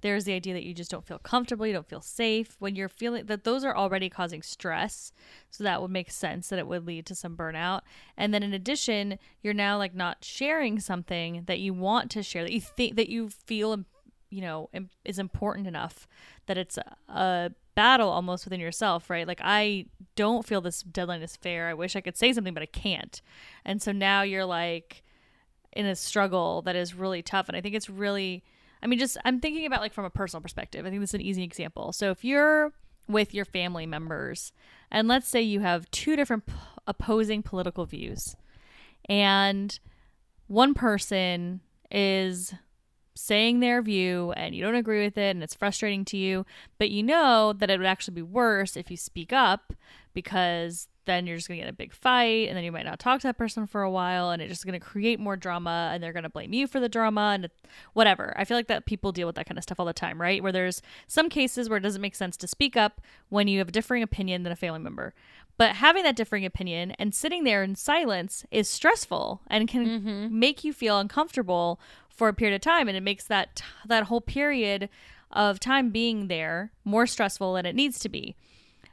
there's 0.02 0.26
the 0.26 0.34
idea 0.34 0.56
that 0.56 0.64
you 0.64 0.74
just 0.74 0.90
don't 0.90 1.06
feel 1.06 1.20
comfortable, 1.20 1.68
you 1.68 1.74
don't 1.74 1.88
feel 1.88 2.02
safe 2.02 2.56
when 2.58 2.76
you're 2.76 2.90
feeling 2.90 3.28
that 3.28 3.44
those 3.44 3.64
are 3.64 3.78
already 3.78 4.10
causing 4.10 4.42
stress. 4.42 5.14
So 5.52 5.64
that 5.64 5.80
would 5.80 5.92
make 5.92 6.10
sense 6.10 6.50
that 6.50 6.58
it 6.58 6.66
would 6.66 6.88
lead 6.88 7.06
to 7.06 7.16
some 7.16 7.38
burnout. 7.38 7.82
And 8.18 8.34
then 8.34 8.42
in 8.42 8.52
addition, 8.52 9.20
you're 9.44 9.54
now 9.54 9.78
like 9.78 9.94
not 9.94 10.26
sharing 10.26 10.80
something 10.80 11.44
that 11.46 11.60
you 11.60 11.72
want 11.72 12.10
to 12.12 12.24
share 12.24 12.44
that 12.44 12.52
you 12.52 12.62
think 12.62 12.96
that 12.96 13.10
you 13.10 13.30
feel 13.30 13.86
you 14.32 14.42
know 14.42 14.70
is 15.06 15.20
important 15.20 15.68
enough 15.68 16.08
that 16.48 16.58
it's 16.58 16.78
a, 16.78 16.96
a 17.10 17.52
battle 17.76 18.10
almost 18.10 18.46
within 18.46 18.60
yourself, 18.60 19.10
right? 19.10 19.28
Like 19.28 19.42
I 19.44 19.86
don't 20.16 20.46
feel 20.46 20.62
this 20.62 20.84
deadline 20.84 21.22
is 21.22 21.36
fair. 21.36 21.68
I 21.68 21.74
wish 21.74 21.96
I 21.96 22.02
could 22.02 22.18
say 22.18 22.34
something, 22.34 22.54
but 22.54 22.64
I 22.64 22.68
can't. 22.68 23.22
And 23.66 23.82
so 23.82 23.92
now 23.92 24.22
you're 24.22 24.46
like 24.46 25.04
in 25.74 25.86
a 25.86 25.96
struggle 25.96 26.62
that 26.64 26.76
is 26.76 26.94
really 26.94 27.22
tough. 27.22 27.48
And 27.48 27.56
I 27.56 27.62
think 27.62 27.76
it's 27.76 27.90
really, 27.90 28.44
I 28.84 28.88
mean, 28.88 29.00
just 29.00 29.18
I'm 29.26 29.40
thinking 29.40 29.66
about 29.66 29.82
like 29.82 29.94
from 29.94 30.06
a 30.06 30.10
personal 30.10 30.42
perspective. 30.42 30.86
I 30.86 30.90
think 30.90 31.02
this 31.02 31.12
is 31.12 31.16
an 31.16 31.22
easy 31.22 31.44
example. 31.44 31.94
So 31.94 32.12
if 32.12 32.24
you're 32.24 32.74
with 33.08 33.34
your 33.34 33.46
family 33.46 33.86
members, 33.86 34.52
and 34.90 35.08
let's 35.08 35.28
say 35.28 35.42
you 35.42 35.62
have 35.62 35.90
two 35.92 36.16
different 36.16 36.46
p- 36.46 36.54
opposing 36.88 37.42
political 37.44 37.86
views, 37.86 38.36
and 39.08 39.80
one 40.48 40.74
person 40.74 41.62
is 41.90 42.54
saying 43.16 43.60
their 43.60 43.82
view 43.82 44.32
and 44.34 44.56
you 44.56 44.64
don't 44.64 44.76
agree 44.76 45.04
with 45.04 45.18
it 45.18 45.32
and 45.32 45.44
it's 45.44 45.56
frustrating 45.56 46.06
to 46.06 46.18
you, 46.18 46.46
but 46.78 46.90
you 46.90 47.04
know 47.04 47.54
that 47.54 47.70
it 47.70 47.78
would 47.78 47.88
actually 47.88 48.16
be 48.16 48.22
worse 48.22 48.78
if 48.78 48.90
you 48.90 48.98
speak 48.98 49.34
up 49.34 49.74
because 50.14 50.88
then 51.06 51.26
you're 51.26 51.38
just 51.38 51.48
going 51.48 51.60
to 51.60 51.66
get 51.66 51.70
a 51.70 51.76
big 51.76 51.94
fight 51.94 52.48
and 52.48 52.56
then 52.56 52.64
you 52.64 52.72
might 52.72 52.86
not 52.86 53.00
talk 53.00 53.20
to 53.20 53.28
that 53.28 53.38
person 53.38 53.66
for 53.66 53.82
a 53.82 53.90
while 53.90 54.30
and 54.30 54.42
it's 54.42 54.52
just 54.52 54.66
going 54.66 54.80
to 54.80 54.86
create 54.86 55.20
more 55.20 55.36
drama 55.36 55.90
and 55.92 56.02
they're 56.02 56.14
going 56.14 56.24
to 56.24 56.30
blame 56.30 56.54
you 56.54 56.68
for 56.68 56.80
the 56.80 56.90
drama 56.90 57.32
and 57.34 57.50
whatever. 57.94 58.34
I 58.38 58.46
feel 58.46 58.56
like 58.56 58.68
that 58.68 58.86
people 58.86 59.12
deal 59.12 59.28
with 59.28 59.36
that 59.36 59.48
kind 59.48 59.58
of 59.58 59.64
stuff 59.64 59.80
all 59.80 59.86
the 59.86 59.94
time, 59.94 60.22
right? 60.22 60.44
Where 60.44 60.52
there's 60.52 60.82
some 61.08 61.30
cases 61.30 61.70
where 61.70 61.78
it 61.78 61.82
doesn't 61.82 62.02
make 62.02 62.16
sense 62.16 62.38
to 62.38 62.48
speak 62.48 62.78
up 62.78 63.02
when 63.30 63.48
you 63.48 63.60
have 63.60 63.70
a 63.70 63.72
differing 63.72 64.04
opinion 64.04 64.44
than 64.44 64.54
a 64.54 64.56
family 64.56 64.80
member. 64.80 65.14
But 65.58 65.76
having 65.76 66.04
that 66.04 66.16
differing 66.16 66.46
opinion 66.46 66.92
and 66.92 67.14
sitting 67.14 67.44
there 67.44 67.64
in 67.64 67.76
silence 67.76 68.46
is 68.52 68.70
stressful 68.70 69.42
and 69.48 69.68
can 69.68 70.40
make 70.40 70.64
you 70.64 70.74
feel 70.74 70.98
uncomfortable 70.98 71.80
for 72.10 72.28
a 72.28 72.34
period 72.34 72.56
of 72.56 72.62
time. 72.62 72.88
And 72.88 72.98
it 72.98 73.02
makes 73.02 73.26
that 73.26 73.62
that 73.86 74.06
whole 74.06 74.22
period 74.22 74.90
of 75.32 75.60
time 75.60 75.90
being 75.90 76.28
there 76.28 76.72
more 76.84 77.08
stressful 77.08 77.54
than 77.54 77.66
it 77.66 77.76
needs 77.76 78.00
to 78.00 78.10
be. 78.10 78.36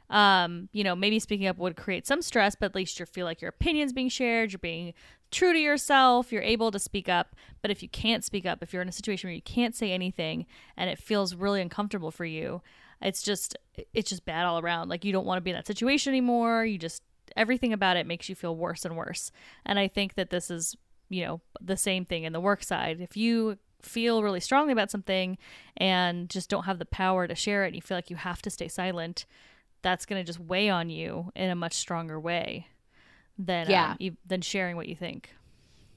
Um, 0.09 0.69
you 0.71 0.83
know, 0.83 0.95
maybe 0.95 1.19
speaking 1.19 1.47
up 1.47 1.57
would 1.57 1.75
create 1.75 2.07
some 2.07 2.21
stress, 2.21 2.55
but 2.55 2.67
at 2.67 2.75
least 2.75 2.99
you 2.99 3.05
feel 3.05 3.25
like 3.25 3.41
your 3.41 3.49
opinion's 3.49 3.93
being 3.93 4.09
shared, 4.09 4.51
you're 4.51 4.59
being 4.59 4.93
true 5.29 5.53
to 5.53 5.59
yourself, 5.59 6.31
you're 6.31 6.41
able 6.41 6.71
to 6.71 6.79
speak 6.79 7.07
up. 7.07 7.35
But 7.61 7.69
if 7.69 7.83
you 7.83 7.89
can't 7.89 8.23
speak 8.23 8.45
up, 8.45 8.63
if 8.63 8.73
you're 8.73 8.81
in 8.81 8.89
a 8.89 8.93
situation 8.93 9.27
where 9.27 9.35
you 9.35 9.41
can't 9.41 9.75
say 9.75 9.91
anything 9.91 10.47
and 10.75 10.89
it 10.89 10.97
feels 10.97 11.35
really 11.35 11.61
uncomfortable 11.61 12.09
for 12.09 12.25
you, 12.25 12.61
it's 13.01 13.21
just 13.23 13.57
it's 13.93 14.09
just 14.09 14.25
bad 14.25 14.45
all 14.45 14.59
around. 14.59 14.89
Like 14.89 15.05
you 15.05 15.11
don't 15.11 15.25
want 15.25 15.37
to 15.37 15.41
be 15.41 15.51
in 15.51 15.55
that 15.55 15.67
situation 15.67 16.11
anymore. 16.11 16.65
You 16.65 16.77
just 16.77 17.03
everything 17.35 17.73
about 17.73 17.97
it 17.97 18.07
makes 18.07 18.27
you 18.29 18.35
feel 18.35 18.55
worse 18.55 18.85
and 18.85 18.97
worse. 18.97 19.31
And 19.65 19.77
I 19.79 19.87
think 19.87 20.15
that 20.15 20.29
this 20.31 20.49
is, 20.49 20.75
you 21.09 21.23
know, 21.25 21.41
the 21.61 21.77
same 21.77 22.05
thing 22.05 22.23
in 22.23 22.33
the 22.33 22.39
work 22.39 22.63
side. 22.63 22.99
If 22.99 23.15
you 23.15 23.57
feel 23.81 24.21
really 24.23 24.39
strongly 24.41 24.73
about 24.73 24.91
something 24.91 25.37
and 25.77 26.29
just 26.29 26.49
don't 26.49 26.65
have 26.65 26.79
the 26.79 26.85
power 26.85 27.27
to 27.27 27.35
share 27.35 27.63
it 27.63 27.67
and 27.67 27.75
you 27.75 27.81
feel 27.81 27.95
like 27.97 28.09
you 28.09 28.15
have 28.17 28.41
to 28.41 28.49
stay 28.49 28.67
silent, 28.67 29.25
that's 29.81 30.05
going 30.05 30.21
to 30.21 30.25
just 30.25 30.39
weigh 30.39 30.69
on 30.69 30.89
you 30.89 31.31
in 31.35 31.49
a 31.49 31.55
much 31.55 31.73
stronger 31.75 32.19
way 32.19 32.67
than 33.37 33.69
Yeah. 33.69 33.95
um, 33.99 34.17
than 34.25 34.41
sharing 34.41 34.75
what 34.75 34.87
you 34.89 34.95
think. 34.95 35.33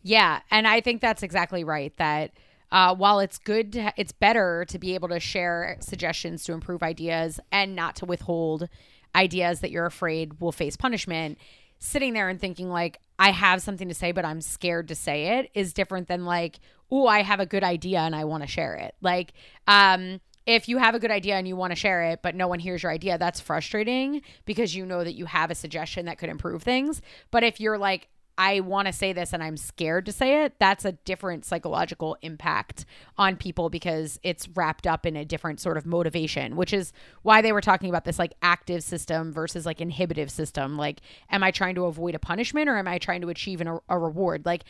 Yeah, 0.05 0.41
and 0.51 0.69
I 0.69 0.81
think 0.81 1.01
that's 1.01 1.23
exactly 1.23 1.65
right. 1.65 1.97
That 1.97 2.33
uh, 2.73 2.95
while 2.95 3.21
it's 3.21 3.39
good, 3.39 3.73
to 3.73 3.93
it's 3.97 4.13
better 4.13 4.65
to 4.69 4.79
be 4.79 4.95
able 4.95 5.09
to 5.09 5.21
share 5.21 5.77
suggestions 5.81 6.43
to 6.45 6.53
improve 6.53 6.83
ideas 6.83 7.39
and 7.53 7.77
not 7.77 7.95
to 7.97 8.07
withhold 8.07 8.69
ideas 9.15 9.61
that 9.61 9.71
you're 9.71 9.87
afraid 9.87 10.41
will 10.41 10.53
face 10.53 10.77
punishment. 10.77 11.39
Sitting 11.79 12.15
there 12.15 12.29
and 12.29 12.41
thinking 12.41 12.71
like 12.71 12.99
I 13.19 13.31
have 13.31 13.61
something 13.61 13.89
to 13.89 13.95
say, 13.95 14.11
but 14.11 14.25
I'm 14.25 14.41
scared 14.41 14.89
to 14.89 14.95
say 14.95 15.39
it 15.39 15.51
is 15.55 15.75
different 15.75 16.09
than 16.09 16.25
like, 16.25 16.61
oh, 16.91 17.07
I 17.07 17.23
have 17.23 17.41
a 17.41 17.47
good 17.47 17.63
idea 17.63 18.01
and 18.01 18.17
I 18.17 18.25
want 18.25 18.43
to 18.43 18.49
share 18.49 18.75
it. 18.75 18.95
Like, 19.03 19.35
um, 19.69 20.21
if 20.47 20.69
you 20.69 20.79
have 20.79 20.95
a 20.95 20.99
good 20.99 21.11
idea 21.11 21.37
and 21.37 21.47
you 21.47 21.55
want 21.55 21.71
to 21.73 21.77
share 21.77 22.03
it, 22.05 22.21
but 22.23 22.35
no 22.35 22.49
one 22.49 22.59
hears 22.59 22.83
your 22.83 22.91
idea, 22.91 23.19
that's 23.19 23.41
frustrating 23.41 24.23
because 24.45 24.75
you 24.75 24.85
know 24.85 25.05
that 25.05 25.15
you 25.15 25.27
have 25.27 25.51
a 25.51 25.55
suggestion 25.55 26.07
that 26.07 26.19
could 26.19 26.31
improve 26.31 26.63
things. 26.63 27.01
But 27.31 27.45
if 27.45 27.61
you're 27.61 27.79
like, 27.79 28.09
I 28.39 28.61
want 28.61 28.87
to 28.87 28.93
say 28.93 29.13
this 29.13 29.33
and 29.33 29.43
I'm 29.43 29.57
scared 29.57 30.07
to 30.07 30.13
say 30.13 30.45
it, 30.45 30.55
that's 30.59 30.85
a 30.85 30.93
different 30.93 31.45
psychological 31.45 32.17
impact 32.23 32.87
on 33.19 33.37
people 33.37 33.69
because 33.69 34.19
it's 34.23 34.49
wrapped 34.49 34.87
up 34.87 35.05
in 35.05 35.17
a 35.17 35.25
different 35.25 35.61
sort 35.61 35.77
of 35.77 35.85
motivation, 35.85 36.57
which 36.57 36.73
is 36.73 36.93
why 37.23 37.43
they 37.43 37.53
were 37.53 37.61
talking 37.61 37.91
about 37.91 38.05
this 38.05 38.19
like 38.19 38.33
active 38.43 38.83
system 38.83 39.33
versus 39.33 39.67
like 39.67 39.81
inhibitive 39.81 40.31
system. 40.31 40.77
Like, 40.77 41.01
am 41.31 41.43
I 41.43 41.51
trying 41.51 41.75
to 41.75 41.85
avoid 41.85 42.15
a 42.15 42.19
punishment 42.19 42.69
or 42.69 42.79
am 42.79 42.89
I 42.89 42.99
trying 42.99 43.21
to 43.21 43.29
achieve 43.29 43.61
an, 43.61 43.79
a 43.89 43.99
reward? 43.99 44.47
Like, 44.47 44.65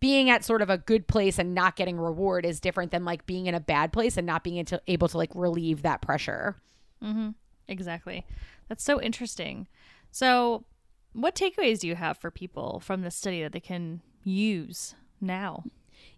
being 0.00 0.28
at 0.28 0.44
sort 0.44 0.60
of 0.60 0.68
a 0.68 0.76
good 0.76 1.06
place 1.06 1.38
and 1.38 1.54
not 1.54 1.76
getting 1.76 1.98
reward 1.98 2.44
is 2.44 2.60
different 2.60 2.90
than 2.90 3.06
like 3.06 3.24
being 3.24 3.46
in 3.46 3.54
a 3.54 3.60
bad 3.60 3.90
place 3.90 4.18
and 4.18 4.26
not 4.26 4.44
being 4.44 4.56
into, 4.56 4.78
able 4.86 5.08
to 5.08 5.16
like 5.16 5.30
relieve 5.34 5.80
that 5.80 6.02
pressure. 6.02 6.56
Mm-hmm. 7.02 7.30
Exactly. 7.68 8.26
That's 8.68 8.84
so 8.84 9.00
interesting. 9.00 9.66
So, 10.10 10.64
what 11.14 11.34
takeaways 11.34 11.80
do 11.80 11.88
you 11.88 11.94
have 11.94 12.18
for 12.18 12.30
people 12.30 12.80
from 12.80 13.02
this 13.02 13.16
study 13.16 13.42
that 13.42 13.52
they 13.52 13.60
can 13.60 14.02
use 14.22 14.94
now? 15.20 15.64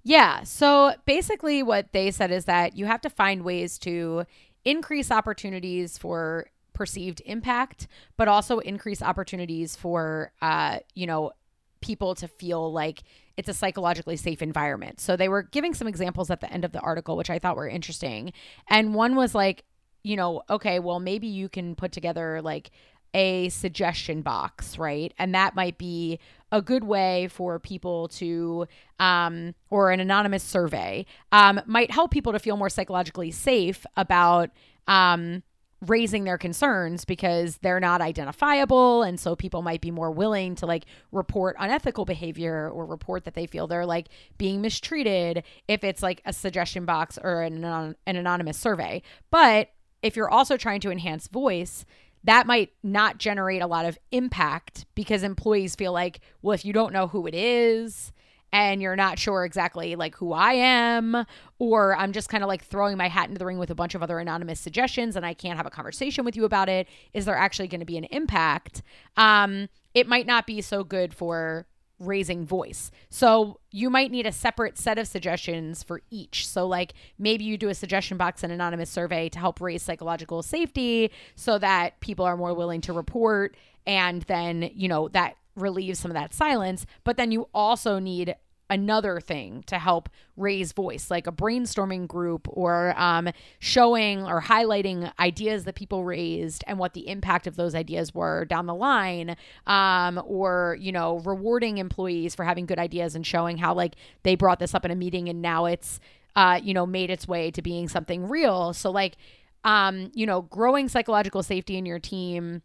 Yeah. 0.03 0.43
So 0.43 0.95
basically, 1.05 1.63
what 1.63 1.93
they 1.93 2.11
said 2.11 2.31
is 2.31 2.47
that 2.47 2.77
you 2.77 2.87
have 2.87 3.01
to 3.03 3.11
find 3.11 3.43
ways 3.43 3.79
to 3.81 4.25
increase 4.65 5.11
opportunities 5.11 5.97
for 5.99 6.47
perceived 6.73 7.23
impact, 7.25 7.89
but 8.17 8.29
also 8.29 8.59
increase 8.59 9.03
opportunities 9.03 9.77
for, 9.77 10.33
uh, 10.43 10.79
you 10.95 11.07
know, 11.07 11.33
people 11.81 12.15
to 12.15 12.29
feel 12.29 12.73
like 12.73 13.03
it's 13.37 13.49
a 13.49 13.55
psychologically 13.55 14.17
safe 14.17 14.43
environment. 14.43 15.01
So 15.01 15.17
they 15.17 15.29
were 15.29 15.43
giving 15.43 15.75
some 15.75 15.89
examples 15.89 16.31
at 16.31 16.41
the 16.41 16.53
end 16.53 16.65
of 16.65 16.73
the 16.73 16.81
article, 16.81 17.17
which 17.17 17.31
I 17.31 17.39
thought 17.39 17.57
were 17.57 17.69
interesting. 17.69 18.33
And 18.69 18.95
one 18.95 19.15
was 19.15 19.35
like, 19.35 19.65
you 20.03 20.17
know, 20.17 20.43
okay, 20.49 20.79
well, 20.79 21.01
maybe 21.01 21.27
you 21.27 21.49
can 21.49 21.75
put 21.75 21.93
together 21.93 22.41
like 22.41 22.71
a 23.17 23.49
suggestion 23.49 24.21
box, 24.21 24.79
right? 24.79 25.13
And 25.19 25.35
that 25.35 25.57
might 25.57 25.79
be 25.79 26.21
a 26.53 26.61
good 26.61 26.85
way 26.85 27.29
for 27.29 27.59
people 27.59 28.09
to, 28.09 28.67
um, 29.01 29.55
or 29.71 29.91
an 29.91 30.01
anonymous 30.01 30.43
survey, 30.43 31.07
um, 31.33 31.61
might 31.65 31.91
help 31.91 32.11
people 32.11 32.33
to 32.33 32.39
feel 32.39 32.59
more 32.59 32.69
psychologically 32.69 33.31
safe 33.31 33.87
about, 33.97 34.51
um, 34.87 35.43
raising 35.87 36.25
their 36.25 36.39
concerns 36.39 37.05
because 37.05 37.59
they're 37.59 37.81
not 37.81 38.01
identifiable 38.01 39.03
and 39.03 39.21
so 39.21 39.37
people 39.37 39.61
might 39.61 39.83
be 39.83 39.91
more 39.91 40.11
willing 40.11 40.55
to 40.55 40.65
like 40.65 40.87
report 41.13 41.55
unethical 41.59 42.07
behavior 42.07 42.71
or 42.71 42.87
report 42.87 43.25
that 43.25 43.35
they 43.35 43.47
feel 43.47 43.67
they're 43.67 43.85
like 43.85 44.09
being 44.39 44.63
mistreated 44.63 45.43
if 45.69 45.85
it's 45.85 46.03
like 46.03 46.23
a 46.25 46.33
suggestion 46.33 46.87
box 46.87 47.19
or 47.23 47.43
an, 47.43 47.63
an 47.63 47.95
anonymous 48.07 48.57
survey 48.57 49.03
but 49.31 49.69
if 50.03 50.17
you're 50.17 50.31
also 50.31 50.57
trying 50.57 50.81
to 50.81 50.91
enhance 50.91 51.29
voice 51.29 51.85
that 52.27 52.47
might 52.47 52.73
not 52.83 53.19
generate 53.19 53.63
a 53.63 53.67
lot 53.67 53.87
of 53.87 53.99
impact 54.13 54.85
because 54.95 55.23
employees 55.23 55.75
feel 55.75 55.93
like 55.93 56.21
well 56.43 56.55
if 56.55 56.65
you 56.65 56.73
don't 56.73 56.93
know 56.93 57.09
who 57.09 57.27
it 57.27 57.35
is 57.35 58.13
and 58.53 58.81
you're 58.81 58.97
not 58.97 59.19
sure 59.19 59.45
exactly 59.45 59.97
like 59.97 60.15
who 60.17 60.33
I 60.33 60.53
am, 60.55 61.27
or 61.59 61.97
I'm 61.97 62.13
just 62.13 62.29
kind 62.29 62.45
of 62.45 62.49
like 62.49 62.65
throwing 62.65 62.97
my 62.97 63.09
hat 63.09 63.29
into 63.29 63.39
the 63.39 63.45
ring 63.47 63.59
with 63.59 63.71
a 63.71 63.75
bunch 63.75 63.95
of 63.95 64.03
other 64.03 64.19
anonymous 64.19 64.61
suggestions 64.61 65.17
and 65.17 65.27
I 65.27 65.35
can't 65.35 65.57
have 65.57 65.67
a 65.67 65.71
conversation 65.71 66.25
with 66.25 66.37
you 66.37 66.45
about 66.45 66.69
it, 66.69 66.89
is 67.13 67.25
there 67.25 67.37
actually 67.37 67.69
going 67.69 67.81
to 67.81 67.87
be 67.87 67.99
an 67.99 68.05
impact? 68.05 68.83
Um, 69.17 69.69
it 69.95 70.07
might 70.07 70.27
not 70.27 70.47
be 70.47 70.61
so 70.61 70.85
good 70.85 71.13
for 71.13 71.67
raising 71.99 72.45
voice. 72.45 72.91
So 73.11 73.61
you 73.71 73.89
might 73.91 74.11
need 74.11 74.27
a 74.27 74.33
separate 74.33 74.79
set 74.79 74.99
of 74.99 75.07
suggestions 75.07 75.83
for 75.83 76.03
each. 76.11 76.47
So 76.47 76.67
like 76.67 76.95
maybe 77.19 77.45
you 77.45 77.57
do 77.57 77.69
a 77.69 77.75
suggestion 77.75 78.17
box 78.17 78.43
and 78.43 78.53
anonymous 78.53 78.91
survey 78.91 79.29
to 79.31 79.39
help 79.39 79.61
raise 79.61 79.83
psychological 79.83 80.43
safety 80.43 81.11
so 81.35 81.59
that 81.59 82.01
people 82.01 82.25
are 82.25 82.37
more 82.37 82.55
willing 82.55 82.81
to 82.83 82.93
report 82.93 83.57
and 83.87 84.23
then, 84.23 84.71
you 84.75 84.89
know, 84.89 85.09
that 85.09 85.37
relieves 85.55 85.99
some 85.99 86.11
of 86.11 86.15
that 86.15 86.35
silence. 86.35 86.87
But 87.05 87.17
then 87.17 87.33
you 87.33 87.49
also 87.55 87.99
need 87.99 88.37
another 88.69 89.21
thing 89.21 89.63
to 89.67 89.79
help 89.79 90.09
raise 90.37 90.73
voice, 90.73 91.11
like 91.11 91.27
a 91.27 91.33
brainstorming 91.33 92.07
group 92.07 92.47
or 92.51 92.95
um, 92.99 93.29
showing 93.59 94.25
or 94.25 94.43
highlighting 94.43 95.11
ideas 95.19 95.65
that 95.65 95.75
people 95.75 96.05
raised 96.05 96.65
and 96.67 96.79
what 96.79 96.95
the 96.95 97.09
impact 97.09 97.47
of 97.47 97.57
those 97.57 97.75
ideas 97.75 98.15
were 98.15 98.45
down 98.45 98.67
the 98.67 98.75
line, 98.75 99.37
um, 99.67 100.21
or 100.27 100.77
you 100.81 100.93
know, 100.93 101.19
rewarding 101.21 101.79
employees 101.79 102.35
for 102.35 102.45
having 102.45 102.67
good 102.67 102.79
ideas 102.79 103.15
and 103.15 103.27
showing 103.27 103.57
how 103.57 103.73
like 103.75 103.95
they 104.23 104.35
brought 104.35 104.59
this 104.59 104.75
up 104.75 104.85
in 104.85 104.91
a 104.91 104.97
meeting 104.97 105.29
and 105.29 105.41
now 105.41 105.67
it's 105.67 106.01
uh, 106.35 106.61
you 106.63 106.75
know 106.75 106.87
made 106.87 107.11
its 107.11 107.27
way 107.27 107.51
to 107.51 107.63
being 107.63 107.89
something 107.89 108.29
real. 108.29 108.73
So 108.73 108.91
like, 108.91 109.17
um, 109.65 110.11
you 110.15 110.27
know, 110.27 110.43
growing 110.43 110.89
psychological 110.89 111.43
safety 111.43 111.77
in 111.77 111.87
your 111.87 111.99
team 111.99 112.63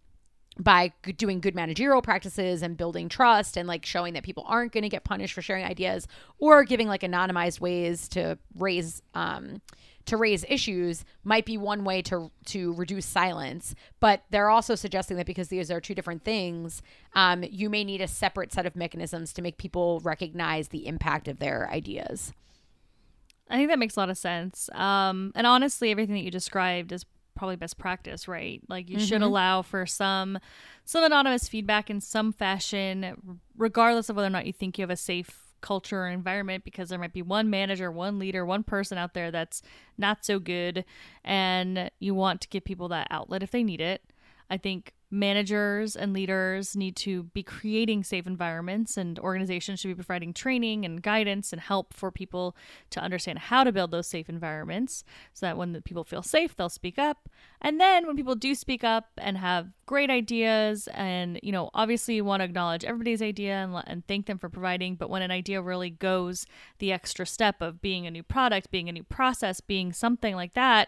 by 0.59 0.91
doing 1.17 1.39
good 1.39 1.55
managerial 1.55 2.01
practices 2.01 2.61
and 2.61 2.75
building 2.75 3.07
trust 3.07 3.57
and 3.57 3.67
like 3.67 3.85
showing 3.85 4.13
that 4.13 4.23
people 4.23 4.43
aren't 4.47 4.73
going 4.73 4.83
to 4.83 4.89
get 4.89 5.03
punished 5.03 5.33
for 5.33 5.41
sharing 5.41 5.63
ideas 5.63 6.07
or 6.39 6.63
giving 6.63 6.87
like 6.87 7.01
anonymized 7.01 7.59
ways 7.59 8.07
to 8.09 8.37
raise 8.55 9.01
um 9.13 9.61
to 10.05 10.17
raise 10.17 10.43
issues 10.49 11.05
might 11.23 11.45
be 11.45 11.57
one 11.57 11.83
way 11.83 12.01
to 12.01 12.31
to 12.45 12.73
reduce 12.73 13.05
silence. 13.05 13.75
But 13.99 14.23
they're 14.29 14.49
also 14.49 14.75
suggesting 14.75 15.17
that 15.17 15.25
because 15.25 15.49
these 15.49 15.71
are 15.71 15.79
two 15.79 15.95
different 15.95 16.23
things 16.23 16.81
um, 17.13 17.43
you 17.49 17.69
may 17.69 17.83
need 17.83 18.01
a 18.01 18.07
separate 18.07 18.51
set 18.51 18.65
of 18.65 18.75
mechanisms 18.75 19.33
to 19.33 19.41
make 19.41 19.57
people 19.57 19.99
recognize 20.01 20.69
the 20.69 20.87
impact 20.87 21.27
of 21.27 21.39
their 21.39 21.69
ideas. 21.71 22.33
I 23.49 23.57
think 23.57 23.69
that 23.69 23.79
makes 23.79 23.97
a 23.97 23.99
lot 23.99 24.09
of 24.09 24.17
sense. 24.17 24.69
Um, 24.73 25.31
and 25.35 25.45
honestly 25.45 25.91
everything 25.91 26.15
that 26.15 26.23
you 26.23 26.31
described 26.31 26.91
is 26.91 27.05
probably 27.41 27.55
best 27.55 27.79
practice, 27.79 28.27
right? 28.27 28.61
Like 28.69 28.87
you 28.87 28.97
mm-hmm. 28.97 29.05
should 29.05 29.23
allow 29.23 29.63
for 29.63 29.87
some 29.87 30.37
some 30.85 31.03
anonymous 31.03 31.47
feedback 31.47 31.89
in 31.89 31.99
some 31.99 32.31
fashion, 32.31 33.39
regardless 33.57 34.09
of 34.09 34.15
whether 34.15 34.27
or 34.27 34.29
not 34.29 34.45
you 34.45 34.53
think 34.53 34.77
you 34.77 34.83
have 34.83 34.91
a 34.91 34.95
safe 34.95 35.47
culture 35.59 36.03
or 36.03 36.07
environment 36.07 36.63
because 36.63 36.89
there 36.89 36.99
might 36.99 37.13
be 37.13 37.23
one 37.23 37.49
manager, 37.49 37.91
one 37.91 38.19
leader, 38.19 38.45
one 38.45 38.61
person 38.61 38.99
out 38.99 39.15
there 39.15 39.31
that's 39.31 39.63
not 39.97 40.23
so 40.23 40.37
good 40.37 40.85
and 41.23 41.89
you 41.97 42.13
want 42.13 42.41
to 42.41 42.47
give 42.47 42.63
people 42.63 42.89
that 42.89 43.07
outlet 43.09 43.41
if 43.41 43.49
they 43.49 43.63
need 43.63 43.81
it. 43.81 44.03
I 44.51 44.57
think 44.57 44.93
managers 45.09 45.95
and 45.95 46.13
leaders 46.13 46.75
need 46.75 46.95
to 46.95 47.23
be 47.23 47.41
creating 47.41 48.03
safe 48.03 48.27
environments 48.27 48.97
and 48.97 49.17
organizations 49.19 49.79
should 49.79 49.87
be 49.87 49.95
providing 49.95 50.33
training 50.33 50.85
and 50.85 51.01
guidance 51.01 51.53
and 51.53 51.61
help 51.61 51.93
for 51.93 52.11
people 52.11 52.55
to 52.89 52.99
understand 52.99 53.39
how 53.39 53.63
to 53.63 53.71
build 53.71 53.91
those 53.91 54.07
safe 54.07 54.27
environments 54.29 55.03
so 55.33 55.45
that 55.45 55.57
when 55.57 55.71
the 55.71 55.81
people 55.81 56.03
feel 56.03 56.21
safe 56.21 56.55
they'll 56.55 56.69
speak 56.69 56.99
up. 56.99 57.29
And 57.61 57.79
then 57.79 58.05
when 58.07 58.17
people 58.17 58.35
do 58.35 58.53
speak 58.53 58.83
up 58.83 59.05
and 59.17 59.37
have 59.37 59.71
great 59.85 60.09
ideas 60.09 60.87
and 60.93 61.39
you 61.41 61.51
know 61.51 61.69
obviously 61.73 62.15
you 62.15 62.25
want 62.25 62.41
to 62.41 62.45
acknowledge 62.45 62.83
everybody's 62.83 63.21
idea 63.21 63.53
and, 63.55 63.83
and 63.87 64.07
thank 64.07 64.25
them 64.25 64.37
for 64.37 64.49
providing 64.49 64.95
but 64.95 65.09
when 65.09 65.21
an 65.21 65.31
idea 65.31 65.61
really 65.61 65.89
goes 65.89 66.45
the 66.79 66.91
extra 66.91 67.25
step 67.25 67.61
of 67.61 67.81
being 67.81 68.07
a 68.07 68.11
new 68.11 68.23
product 68.23 68.71
being 68.71 68.87
a 68.87 68.93
new 68.93 69.03
process 69.03 69.59
being 69.59 69.91
something 69.91 70.33
like 70.35 70.53
that 70.53 70.87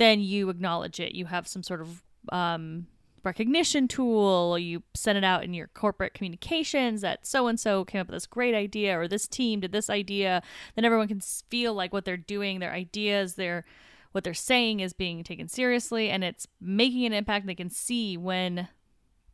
then 0.00 0.18
you 0.18 0.48
acknowledge 0.48 0.98
it. 0.98 1.14
You 1.14 1.26
have 1.26 1.46
some 1.46 1.62
sort 1.62 1.82
of 1.82 2.02
um, 2.30 2.86
recognition 3.24 3.88
tool. 3.88 4.58
You 4.58 4.82
send 4.94 5.18
it 5.18 5.24
out 5.24 5.44
in 5.44 5.54
your 5.54 5.68
corporate 5.68 6.14
communications 6.14 7.00
that 7.02 7.26
so 7.26 7.46
and 7.46 7.58
so 7.58 7.84
came 7.84 8.00
up 8.00 8.08
with 8.08 8.16
this 8.16 8.26
great 8.26 8.54
idea 8.54 8.98
or 8.98 9.08
this 9.08 9.28
team 9.28 9.60
did 9.60 9.72
this 9.72 9.90
idea. 9.90 10.42
Then 10.74 10.84
everyone 10.84 11.08
can 11.08 11.20
feel 11.20 11.74
like 11.74 11.92
what 11.92 12.04
they're 12.04 12.16
doing 12.16 12.58
their 12.58 12.72
ideas 12.72 13.34
their 13.34 13.64
what 14.12 14.24
they're 14.24 14.34
saying 14.34 14.80
is 14.80 14.92
being 14.92 15.22
taken 15.22 15.48
seriously 15.48 16.10
and 16.10 16.24
it's 16.24 16.46
making 16.60 17.04
an 17.06 17.12
impact. 17.12 17.46
They 17.46 17.54
can 17.54 17.70
see 17.70 18.16
when 18.16 18.68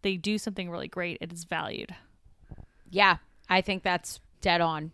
they 0.02 0.16
do 0.16 0.38
something 0.38 0.70
really 0.70 0.88
great 0.88 1.18
it 1.20 1.32
is 1.32 1.44
valued. 1.44 1.94
Yeah 2.90 3.16
i 3.48 3.60
think 3.60 3.82
that's 3.82 4.20
dead 4.40 4.60
on. 4.60 4.92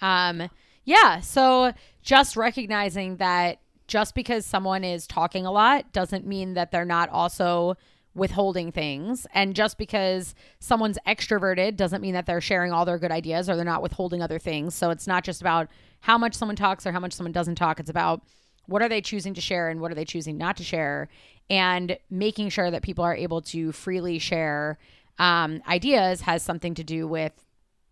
Um 0.00 0.50
yeah 0.84 1.20
so 1.20 1.72
just 2.02 2.36
recognizing 2.36 3.16
that 3.16 3.60
just 3.86 4.14
because 4.14 4.44
someone 4.44 4.84
is 4.84 5.06
talking 5.06 5.46
a 5.46 5.52
lot 5.52 5.92
doesn't 5.92 6.26
mean 6.26 6.54
that 6.54 6.70
they're 6.70 6.84
not 6.84 7.08
also 7.10 7.76
withholding 8.14 8.72
things. 8.72 9.26
And 9.34 9.54
just 9.54 9.76
because 9.76 10.34
someone's 10.58 10.98
extroverted 11.06 11.76
doesn't 11.76 12.00
mean 12.00 12.14
that 12.14 12.26
they're 12.26 12.40
sharing 12.40 12.72
all 12.72 12.84
their 12.84 12.98
good 12.98 13.12
ideas 13.12 13.48
or 13.48 13.56
they're 13.56 13.64
not 13.64 13.82
withholding 13.82 14.22
other 14.22 14.38
things. 14.38 14.74
So 14.74 14.90
it's 14.90 15.06
not 15.06 15.22
just 15.22 15.40
about 15.40 15.68
how 16.00 16.16
much 16.16 16.34
someone 16.34 16.56
talks 16.56 16.86
or 16.86 16.92
how 16.92 17.00
much 17.00 17.12
someone 17.12 17.32
doesn't 17.32 17.56
talk. 17.56 17.78
It's 17.78 17.90
about 17.90 18.22
what 18.66 18.82
are 18.82 18.88
they 18.88 19.00
choosing 19.00 19.34
to 19.34 19.40
share 19.40 19.68
and 19.68 19.80
what 19.80 19.92
are 19.92 19.94
they 19.94 20.04
choosing 20.04 20.38
not 20.38 20.56
to 20.56 20.64
share 20.64 21.08
and 21.48 21.98
making 22.10 22.48
sure 22.48 22.70
that 22.70 22.82
people 22.82 23.04
are 23.04 23.14
able 23.14 23.40
to 23.40 23.70
freely 23.72 24.18
share 24.18 24.78
um, 25.18 25.62
ideas 25.68 26.22
has 26.22 26.42
something 26.42 26.74
to 26.74 26.84
do 26.84 27.06
with 27.06 27.32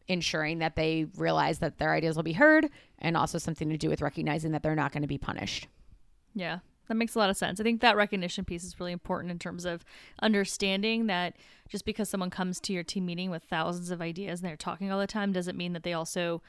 ensuring 0.08 0.58
that 0.58 0.76
they 0.76 1.06
realize 1.16 1.60
that 1.60 1.78
their 1.78 1.92
ideas 1.92 2.16
will 2.16 2.22
be 2.22 2.34
heard 2.34 2.68
and 2.98 3.16
also 3.16 3.38
something 3.38 3.70
to 3.70 3.78
do 3.78 3.88
with 3.88 4.02
recognizing 4.02 4.52
that 4.52 4.62
they're 4.62 4.74
not 4.74 4.92
going 4.92 5.02
to 5.02 5.08
be 5.08 5.18
punished. 5.18 5.68
Yeah, 6.34 6.58
that 6.88 6.94
makes 6.94 7.14
a 7.14 7.18
lot 7.18 7.30
of 7.30 7.36
sense. 7.36 7.60
I 7.60 7.62
think 7.62 7.80
that 7.80 7.96
recognition 7.96 8.44
piece 8.44 8.64
is 8.64 8.78
really 8.78 8.92
important 8.92 9.30
in 9.30 9.38
terms 9.38 9.64
of 9.64 9.84
understanding 10.20 11.06
that 11.06 11.36
just 11.68 11.84
because 11.84 12.08
someone 12.08 12.30
comes 12.30 12.60
to 12.60 12.72
your 12.72 12.82
team 12.82 13.06
meeting 13.06 13.30
with 13.30 13.42
thousands 13.44 13.90
of 13.90 14.02
ideas 14.02 14.40
and 14.40 14.48
they're 14.48 14.56
talking 14.56 14.90
all 14.90 15.00
the 15.00 15.06
time 15.06 15.32
doesn't 15.32 15.56
mean 15.56 15.72
that 15.72 15.82
they 15.82 15.92
also 15.92 16.42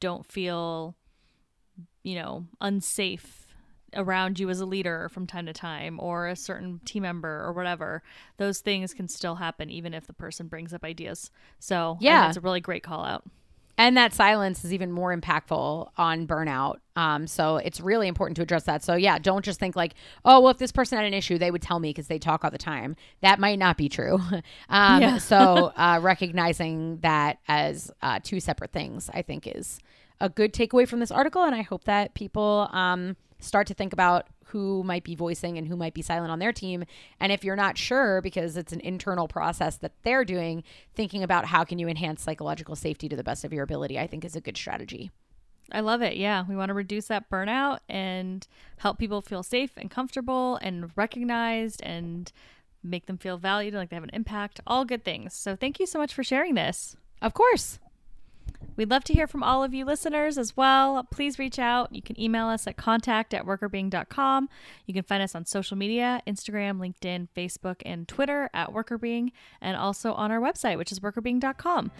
don't 0.00 0.30
feel, 0.30 0.94
you 2.02 2.14
know, 2.14 2.46
unsafe 2.60 3.46
around 3.94 4.38
you 4.38 4.50
as 4.50 4.60
a 4.60 4.66
leader 4.66 5.08
from 5.08 5.26
time 5.26 5.46
to 5.46 5.52
time 5.52 5.98
or 5.98 6.28
a 6.28 6.36
certain 6.36 6.80
team 6.84 7.02
member 7.02 7.42
or 7.42 7.52
whatever. 7.52 8.02
Those 8.36 8.60
things 8.60 8.92
can 8.92 9.08
still 9.08 9.36
happen 9.36 9.70
even 9.70 9.94
if 9.94 10.06
the 10.06 10.12
person 10.12 10.48
brings 10.48 10.74
up 10.74 10.84
ideas. 10.84 11.30
So, 11.58 11.96
yeah, 12.00 12.28
it's 12.28 12.36
a 12.36 12.42
really 12.42 12.60
great 12.60 12.82
call 12.82 13.04
out. 13.04 13.24
And 13.78 13.96
that 13.96 14.12
silence 14.12 14.64
is 14.64 14.72
even 14.72 14.90
more 14.90 15.16
impactful 15.16 15.90
on 15.96 16.26
burnout. 16.26 16.78
Um, 16.96 17.28
so 17.28 17.58
it's 17.58 17.80
really 17.80 18.08
important 18.08 18.34
to 18.36 18.42
address 18.42 18.64
that. 18.64 18.82
So 18.82 18.96
yeah, 18.96 19.20
don't 19.20 19.44
just 19.44 19.60
think 19.60 19.76
like, 19.76 19.94
oh, 20.24 20.40
well, 20.40 20.50
if 20.50 20.58
this 20.58 20.72
person 20.72 20.98
had 20.98 21.06
an 21.06 21.14
issue, 21.14 21.38
they 21.38 21.52
would 21.52 21.62
tell 21.62 21.78
me 21.78 21.90
because 21.90 22.08
they 22.08 22.18
talk 22.18 22.44
all 22.44 22.50
the 22.50 22.58
time. 22.58 22.96
That 23.22 23.38
might 23.38 23.58
not 23.58 23.76
be 23.76 23.88
true. 23.88 24.14
um, 24.68 25.00
yeah. 25.00 25.18
so 25.18 25.72
uh, 25.76 26.00
recognizing 26.02 26.98
that 26.98 27.38
as 27.46 27.92
uh, 28.02 28.18
two 28.20 28.40
separate 28.40 28.72
things, 28.72 29.08
I 29.14 29.22
think, 29.22 29.46
is 29.46 29.78
a 30.20 30.28
good 30.28 30.52
takeaway 30.52 30.86
from 30.88 30.98
this 30.98 31.12
article. 31.12 31.44
And 31.44 31.54
I 31.54 31.62
hope 31.62 31.84
that 31.84 32.14
people 32.14 32.68
um, 32.72 33.16
start 33.40 33.66
to 33.68 33.74
think 33.74 33.92
about 33.92 34.26
who 34.46 34.82
might 34.82 35.04
be 35.04 35.14
voicing 35.14 35.58
and 35.58 35.68
who 35.68 35.76
might 35.76 35.94
be 35.94 36.02
silent 36.02 36.30
on 36.30 36.38
their 36.38 36.52
team. 36.52 36.84
And 37.20 37.30
if 37.32 37.44
you're 37.44 37.56
not 37.56 37.76
sure 37.76 38.20
because 38.20 38.56
it's 38.56 38.72
an 38.72 38.80
internal 38.80 39.28
process 39.28 39.76
that 39.76 39.92
they're 40.02 40.24
doing, 40.24 40.64
thinking 40.94 41.22
about 41.22 41.46
how 41.46 41.64
can 41.64 41.78
you 41.78 41.88
enhance 41.88 42.22
psychological 42.22 42.74
safety 42.74 43.08
to 43.08 43.16
the 43.16 43.24
best 43.24 43.44
of 43.44 43.52
your 43.52 43.62
ability, 43.62 43.98
I 43.98 44.06
think 44.06 44.24
is 44.24 44.36
a 44.36 44.40
good 44.40 44.56
strategy. 44.56 45.10
I 45.70 45.80
love 45.80 46.00
it. 46.00 46.16
Yeah. 46.16 46.44
We 46.48 46.56
want 46.56 46.70
to 46.70 46.74
reduce 46.74 47.08
that 47.08 47.28
burnout 47.28 47.80
and 47.88 48.46
help 48.78 48.98
people 48.98 49.20
feel 49.20 49.42
safe 49.42 49.72
and 49.76 49.90
comfortable 49.90 50.56
and 50.62 50.90
recognized 50.96 51.82
and 51.82 52.32
make 52.82 53.06
them 53.06 53.18
feel 53.18 53.36
valued 53.36 53.74
and 53.74 53.82
like 53.82 53.90
they 53.90 53.96
have 53.96 54.04
an 54.04 54.10
impact. 54.14 54.60
All 54.66 54.86
good 54.86 55.04
things. 55.04 55.34
So 55.34 55.56
thank 55.56 55.78
you 55.78 55.86
so 55.86 55.98
much 55.98 56.14
for 56.14 56.24
sharing 56.24 56.54
this. 56.54 56.96
Of 57.20 57.34
course. 57.34 57.78
We'd 58.78 58.90
love 58.90 59.02
to 59.04 59.12
hear 59.12 59.26
from 59.26 59.42
all 59.42 59.64
of 59.64 59.74
you 59.74 59.84
listeners 59.84 60.38
as 60.38 60.56
well. 60.56 61.02
Please 61.10 61.36
reach 61.36 61.58
out. 61.58 61.92
You 61.92 62.00
can 62.00 62.18
email 62.18 62.46
us 62.46 62.68
at 62.68 62.76
contact 62.76 63.34
at 63.34 63.44
workrbeeing.com. 63.44 64.48
You 64.86 64.94
can 64.94 65.02
find 65.02 65.20
us 65.20 65.34
on 65.34 65.46
social 65.46 65.76
media 65.76 66.22
Instagram, 66.28 66.78
LinkedIn, 66.78 67.26
Facebook, 67.36 67.82
and 67.84 68.06
Twitter 68.06 68.48
at 68.54 68.72
workrbeeing, 68.72 69.32
and 69.60 69.76
also 69.76 70.12
on 70.12 70.30
our 70.30 70.38
website, 70.38 70.78
which 70.78 70.92
is 70.92 71.00
workrbeeing.com. 71.00 71.90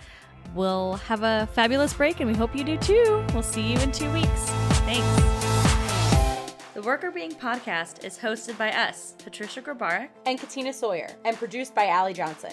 We'll 0.54 0.94
have 0.94 1.24
a 1.24 1.48
fabulous 1.52 1.92
break, 1.94 2.20
and 2.20 2.30
we 2.30 2.36
hope 2.36 2.54
you 2.54 2.62
do 2.62 2.78
too. 2.78 3.26
We'll 3.34 3.42
see 3.42 3.72
you 3.72 3.78
in 3.80 3.90
two 3.90 4.10
weeks. 4.12 4.28
Thanks. 4.86 6.54
The 6.74 6.80
Workr 6.80 7.12
Beeing 7.12 7.32
podcast 7.32 8.04
is 8.04 8.16
hosted 8.16 8.56
by 8.56 8.70
us, 8.70 9.16
Patricia 9.18 9.60
Grabarek 9.60 10.10
and 10.26 10.38
Katina 10.38 10.72
Sawyer, 10.72 11.08
and 11.24 11.36
produced 11.36 11.74
by 11.74 11.88
Allie 11.88 12.14
Johnson. 12.14 12.52